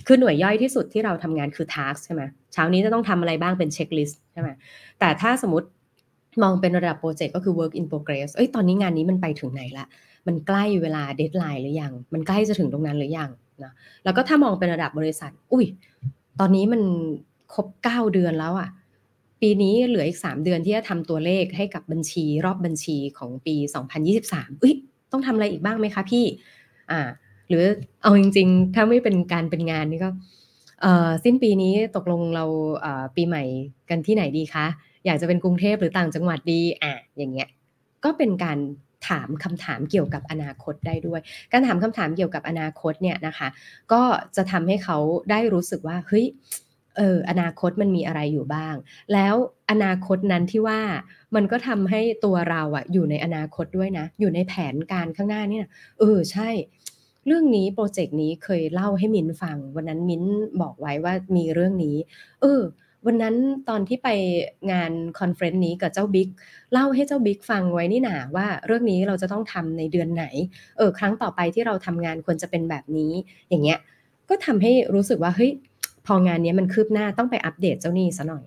[0.07, 4.49] คือหน่วยย่อยที่สุดที่เราทำงานคือ task ใช่ไหมเช้านี้จะต้องทำอะไรบ้างเป็น checklist ใช่ไหม
[4.99, 5.69] แต่ถ้าสมมติ
[6.43, 9.87] มองเป็นระดับโปรเจกต์ก็คือ work in progress เอ้ยตอนนี้งานนี้มันไปถึงไหนละ
[10.27, 13.31] มันใกล้เวลา deadline หรือยัง มันใกล้จะถึงตรงนั้นหรือยัง
[13.65, 13.73] นะ
[14.05, 15.65] แล้วก็ถ้ามองเป็นระดับบริษัท อุ้ย
[16.41, 16.83] ตอนนี้มัน
[17.55, 18.69] ครบเก้าเดือนแล้วอะ่ะ
[19.41, 23.55] ปีนี้เหลืออีกสามเดือนที่จะทำตัวเลขให้กับบัญชีรอบบัญชีของปี
[24.09, 24.75] 2023 อุ้ย
[25.13, 26.25] ต้องทำอะไรอีกบ้างไหมคะพี่
[26.91, 27.01] อ่า
[27.49, 27.65] หรือ
[28.03, 30.11] เอาจริง ๆ ถ้าไม่เป็นการเป็นงานนี่ก็
[31.25, 32.45] สิ้นปีนี้ตกลงเรา
[33.17, 33.43] ปีใหม่
[33.91, 34.67] กันที่ไหนดีคะ
[35.07, 37.49] อยากจะเป็นกรุงเทพหรือต่างจังหวัดดีอะอย่างเงี้ย
[38.05, 38.59] ก็เป็นการ
[39.09, 41.21] ถามคำถามเกี่ยวกับอนาคตได้ด้วย
[41.53, 43.49] การถามคำถามเกี่ยวกับอนาคตเนี่ยนะคะ
[43.93, 44.03] ก็
[44.37, 44.99] จะทำให้เขา
[45.31, 46.27] ได้รู้สึกว่าเฮ้ย
[46.97, 48.75] เอออนาคตมันมีอะไรอยู่บ้าง
[49.13, 49.35] แล้ว
[49.71, 50.81] อนาคตนั้นที่ว่า
[51.35, 56.49] มันก็ทำให้ตัวเราอะอยู่ในอนาคตด้วยนะ อยู่ในแผนการข้างหน้านี่นะเออใช่
[57.27, 60.23] เรื่องนี้โปรเจกต์นี้เคยเล่าให้มิ้นฟัง วันนั้นมิ้น
[60.63, 61.97] บอกไว้ว่ามีเรื่องนี้
[62.41, 62.61] เออ
[63.07, 63.35] วันนั้น
[63.69, 64.09] ตอนที่ไป
[64.73, 66.29] งาน conference นี้กับเจ้าบิ๊ก
[66.73, 70.25] เล่าให้เจ้าบิ๊กฟังไว้นี่หนาว่าเรื่องนี้เราจะต้องทำในเดือนไหน
[70.77, 73.13] เออครั้งต่อไปที่เราทำงานควรจะเป็นแบบนี้
[73.49, 73.79] อย่างเงี้ย
[74.29, 75.53] ก็ทำให้รู้สึกว่าเฮ้ย
[76.07, 78.47] พองานนี้มันคืบหน้าต้องไปอัปเดตเจ้านี้ซะหน่อย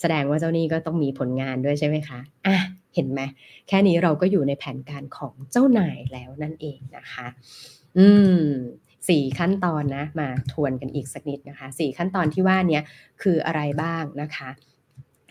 [0.00, 2.56] แสดงว่าเจ้านี้ก็ต้องมีผลงานด้วยใช่ไหมคะอะ
[2.94, 3.20] เห็นไหม
[3.68, 7.26] แค่นี้เราก็อยู่ในแผนการของเจ้านายแล้วนั่นเองนะคะ
[7.98, 8.06] อื
[8.38, 8.42] ม
[9.08, 12.80] สี่ขั้นตอนนะมาทวนกันอีกสักนิดนะคะสี่ขั้นตอนที่ว่านี้
[13.22, 14.50] คืออะไรบ้างนะคะ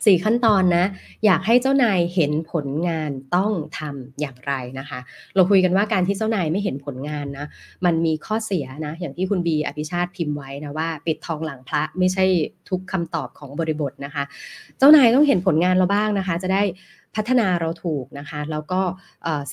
[0.06, 0.86] สี่ขั้นตอนนะ
[1.26, 5.00] อยากให้เจ้านายเห็นผลงานต้องทำอย่างไรนะคะ
[5.36, 7.48] เราคุยกันว่าการที่เจ้านายไม่เห็นผลงานนะ
[7.86, 12.26] มันมีข้อเสียนะอย่างที่คุณบีอภิชาติพิมพ์ไว้นะว่า ปิดทองหลังพระไม่ใช่
[12.70, 14.24] ทุกคำตอบของบริบทนะคะ
[14.78, 16.62] เจ้านายต้องเห็นผลงานเราบ้างนะคะ จะได้
[17.16, 18.82] พัฒนาเราถูกนะคะ แล้วก็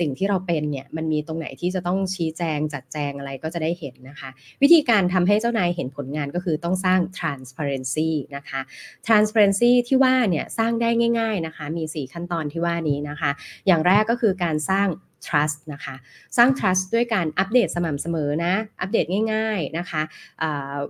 [0.00, 4.30] สิ่งที่เราเป็นเนี่ยมันมีตรงไหนที่จะต้องชี้แจงจัดแจงอะไรก็จะได้เห็นนะคะ
[4.62, 8.60] วิธีการทำให้เจ้านายเห็นผลงานก็คือต้องสร้าง transparency นะคะ
[9.06, 13.30] transparency ที่ว่าเนี่ยสร้างได้ง่าย ๆนะคะ มี 4 ขั้นตอนที่ว่านี้นะคะ
[13.66, 14.88] อย่างแรกก็คือการสร้าง
[15.26, 15.94] trust นะคะ
[16.36, 20.02] สร้าง trust ด้วยการอัปเดตสม่ำเสมอนะ อัปเดตง่าย ๆนะคะ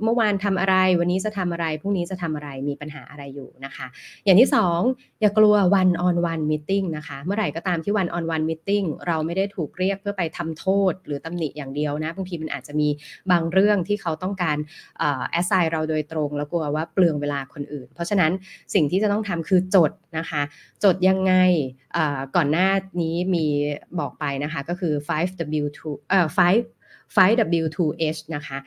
[0.03, 3.87] เมื่อวานทำอะไร วันนี้จะทำอะไร พรุ่งนี้จะทำอะไร มีปัญหาอะไรอยู่นะคะ
[4.25, 4.81] อย่างที่2อง
[5.21, 12.89] อย่ากลัว one on one meeting นะคะ เมื่อไหร่ก็ตามที่ one on one meeting เราไม่ได้ถูกเรียกเพื่อไปทำโทษหรือตำหนิอย่างเดียวนะ บางทีมันอาจจะมี
[13.31, 14.59] บางเรื่องที่เขาต้องการ
[15.31, 18.33] แอสไซน์เราโดยตรง แล้วกลัวว่าเปลืองเวลาคนอื่น เพราะฉะนั้น
[18.75, 20.43] สิ่งที่จะต้องทำคือจดนะคะ
[20.85, 21.35] จดยังไง
[22.37, 22.69] ก่อนหน้า
[23.01, 23.47] นี้มี
[23.99, 28.59] บอกไปนะคะ ก็คือ 5W2 เอ่อ5 5W2H นะคะ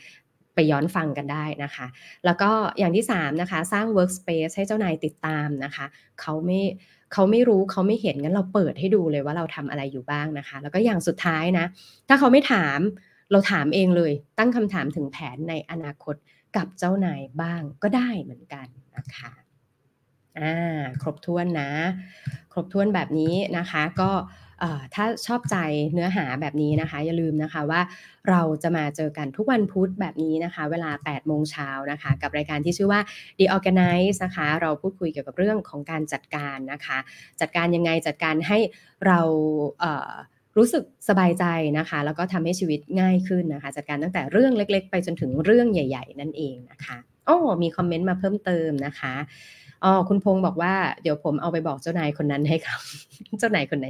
[0.55, 1.85] ไปย้อนฟังกันได้นะคะ
[2.25, 5.85] แล้วก็อย่างที่3นะคะสร้าง workspace ให้เจ้านายติดตามนะคะ
[6.21, 6.61] เขาไม่
[7.13, 11.65] เขาไม่รู้เขาไม่เห็นงั้นเราเปิดให้ดูเลยว่าเราทำอะไรอยู่บ้างนะคะ แล้วก็อย่างสุดท้ายนะ
[12.07, 12.79] ถ้าเขาไม่ถาม
[13.31, 16.15] เราถามเองเลย ตั้งคำถามถึงแผนในอนาคต
[16.57, 19.31] กับเจ้านายบ้างก็ได้เหมือนกันนะคะ
[20.39, 21.71] อ่าครบถ้วนนะ
[22.53, 24.11] ครบถ้วนแบบนี้นะคะก็
[24.95, 25.57] ถ้าชอบใจ
[25.93, 27.81] เนื้อหาแบบนี้นะคะ อย่าลืมนะคะว่า
[28.29, 33.01] เราจะมาเจอกันทุกวันพุธแบบนี้นะคะ เวลา 8 โมงเช้านะคะ กับรายการที่ชื่อว่า
[33.37, 36.97] The Organize นะคะ เราพูดคุยเกี่ยวกับเรื่องของการจัดการนะคะ
[37.41, 38.57] จัดการยังไงจัดการให้
[39.05, 39.19] เรา
[40.57, 41.45] รู้สึกสบายใจ
[41.77, 46.97] นะคะ แล้วก็ทำให้ชีวิตง่ายขึ้นนะคะ จัดการตั้งแต่เรื่องเล็ก ๆ ไปจนถึงเรื่องใหญ่ ๆ นั่นเองนะคะ
[47.27, 49.13] อ๋อมีคอมเมนต์มาเพิ่มเติมนะคะ
[49.85, 52.81] อ๋อคุณพงศ์บอกว่าเดี๋ยวผมเอาไปบอกเจ้านายคนนั้นให้ครับ
[53.39, 53.87] เจ้านายคนไหน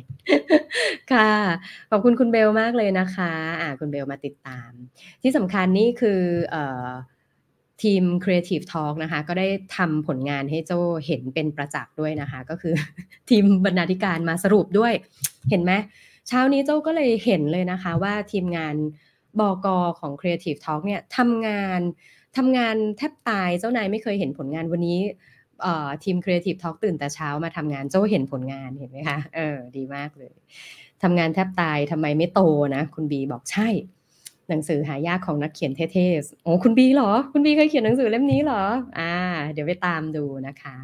[1.11, 1.31] ค่ะ
[1.91, 3.31] ขอบคุณคุณเบลมากเลยนะคะ
[3.61, 4.71] อ่า คุณเบลมาติดตาม
[5.21, 6.89] ที่สำคัญนี่คือเอ่อ
[7.83, 10.71] ทีม Creative Talk นะคะ ก็ได้ทำผลงานให้โจ
[11.05, 12.73] เห็นเป็นประจักษ์ด้วยนะคะ ก็คือ
[13.29, 14.93] ทีมบรรณาธิการมาสรุปด้วย
[15.49, 15.71] เห็นไหม
[16.27, 18.75] เช้านี้โจก็เลยเห็นเลยนะคะ ว่าทีมงาน
[19.39, 21.81] บอกอของ Creative Talk เนี่ยทำงาน
[22.37, 24.99] ทำงานแทบตายเจ้านายไม่เคยเห็นผลงานวันนี้
[26.03, 30.33] ทีม Creative Talk ตื่นแต่เช้ามาทำงานโจ้เห็นผลงานเห็นไหมคะเออดีมากเลย
[31.03, 32.41] ทำงานแทบตายทำไมไม่โต
[32.75, 33.67] นะ คุณบีบอกใช่
[34.49, 38.63] หนังสือหายากของนักเขียนเท่ๆ โอ้คุณบีเหรอ คุณบีเคยเขียนหนังสือเล่มนี้เหรอ
[38.99, 39.13] อ่า
[39.53, 40.75] เดี๋ยวไปตามดูนะคะ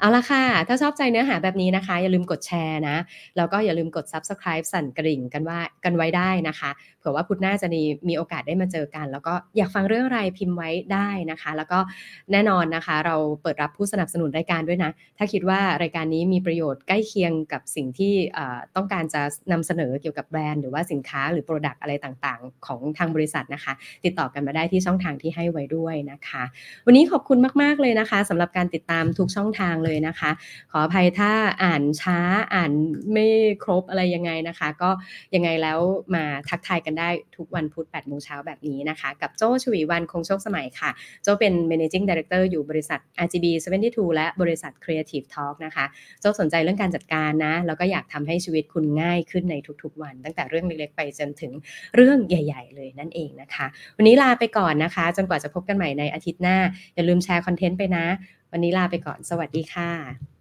[0.00, 2.96] เอาละค่ะ ถ้าชอบใจเนื้อหาแบบนี้นะคะ อย่าลืมกดแชร์นะ
[3.36, 11.78] แล้วก็อย่าลืมกด subscribe สั่นกระดิ่งกันว่ากันไว้ได้นะคะ เผื่อว่าพุธหน้าจะมีมีโอกาสได้มาเจอกัน แล้วก็อยากฟังเรื่องอะไรพิมพ์ไว้ได้นะคะ แล้วก็
[12.32, 18.14] แน่นอนนะคะ เราเปิดรับผู้สนับสนุนรายการด้วยนะ ถ้าคิดว่ารายการนี้มีประโยชน์ใกล้เคียงกับสิ่งที่
[18.76, 19.22] ต้องการจะ
[19.52, 23.72] นำเสนอเกี่ยวกับแบรนด์หรือว่าสินค้าหรือ product อะไรต่างๆ ของทางบริษัทนะคะ
[24.04, 26.42] ติดต่อกันมาได้ที่ช่องทางที่ให้ไว้ด้วยนะคะ
[26.86, 30.30] วันนี้ขอบคุณมากๆเลยนะคะสำหรับการติดตามทุกช่องทางเลยนะคะ
[30.72, 31.30] ขออภัยถ้า
[31.62, 32.18] อ่านช้า
[32.54, 32.72] อ่าน
[33.12, 33.26] ไม่
[33.64, 34.90] ครบอะไรยังไงนะคะ ก็
[35.34, 35.78] ยังไงแล้ว
[36.14, 40.90] มาทักทายกันได้ทุกวันพุธ8โมงเช้าแบบนี้นะคะ กับโจชวีวันคงโชคสมัยค่ะ
[41.22, 43.46] โจเป็น managing director อยู่บริษัท RGB
[43.84, 45.84] 72 และบริษัท Creative Talk นะคะ
[46.20, 51.52] โจสนใจเรื่องการจัดการนะ แล้วก็อยากทำให้ชีวิตคุณง่ายขึ้นในทุกๆวัน ตั้งแต่เรื่องเล็กๆไปจนถึง
[51.94, 53.66] เรื่องใหญ่ ๆ เลเลยนั่นเองนะคะ
[53.96, 56.56] วันนี้ลาไปก่อนนะคะ จนกว่าจะพบกันใหม่ในอาทิตย์หน้า
[56.94, 58.04] อย่าลืมแชร์คอนเทนต์ไปนะ
[58.52, 60.31] วันนี้ลาไปก่อนสวัสดีค่ะ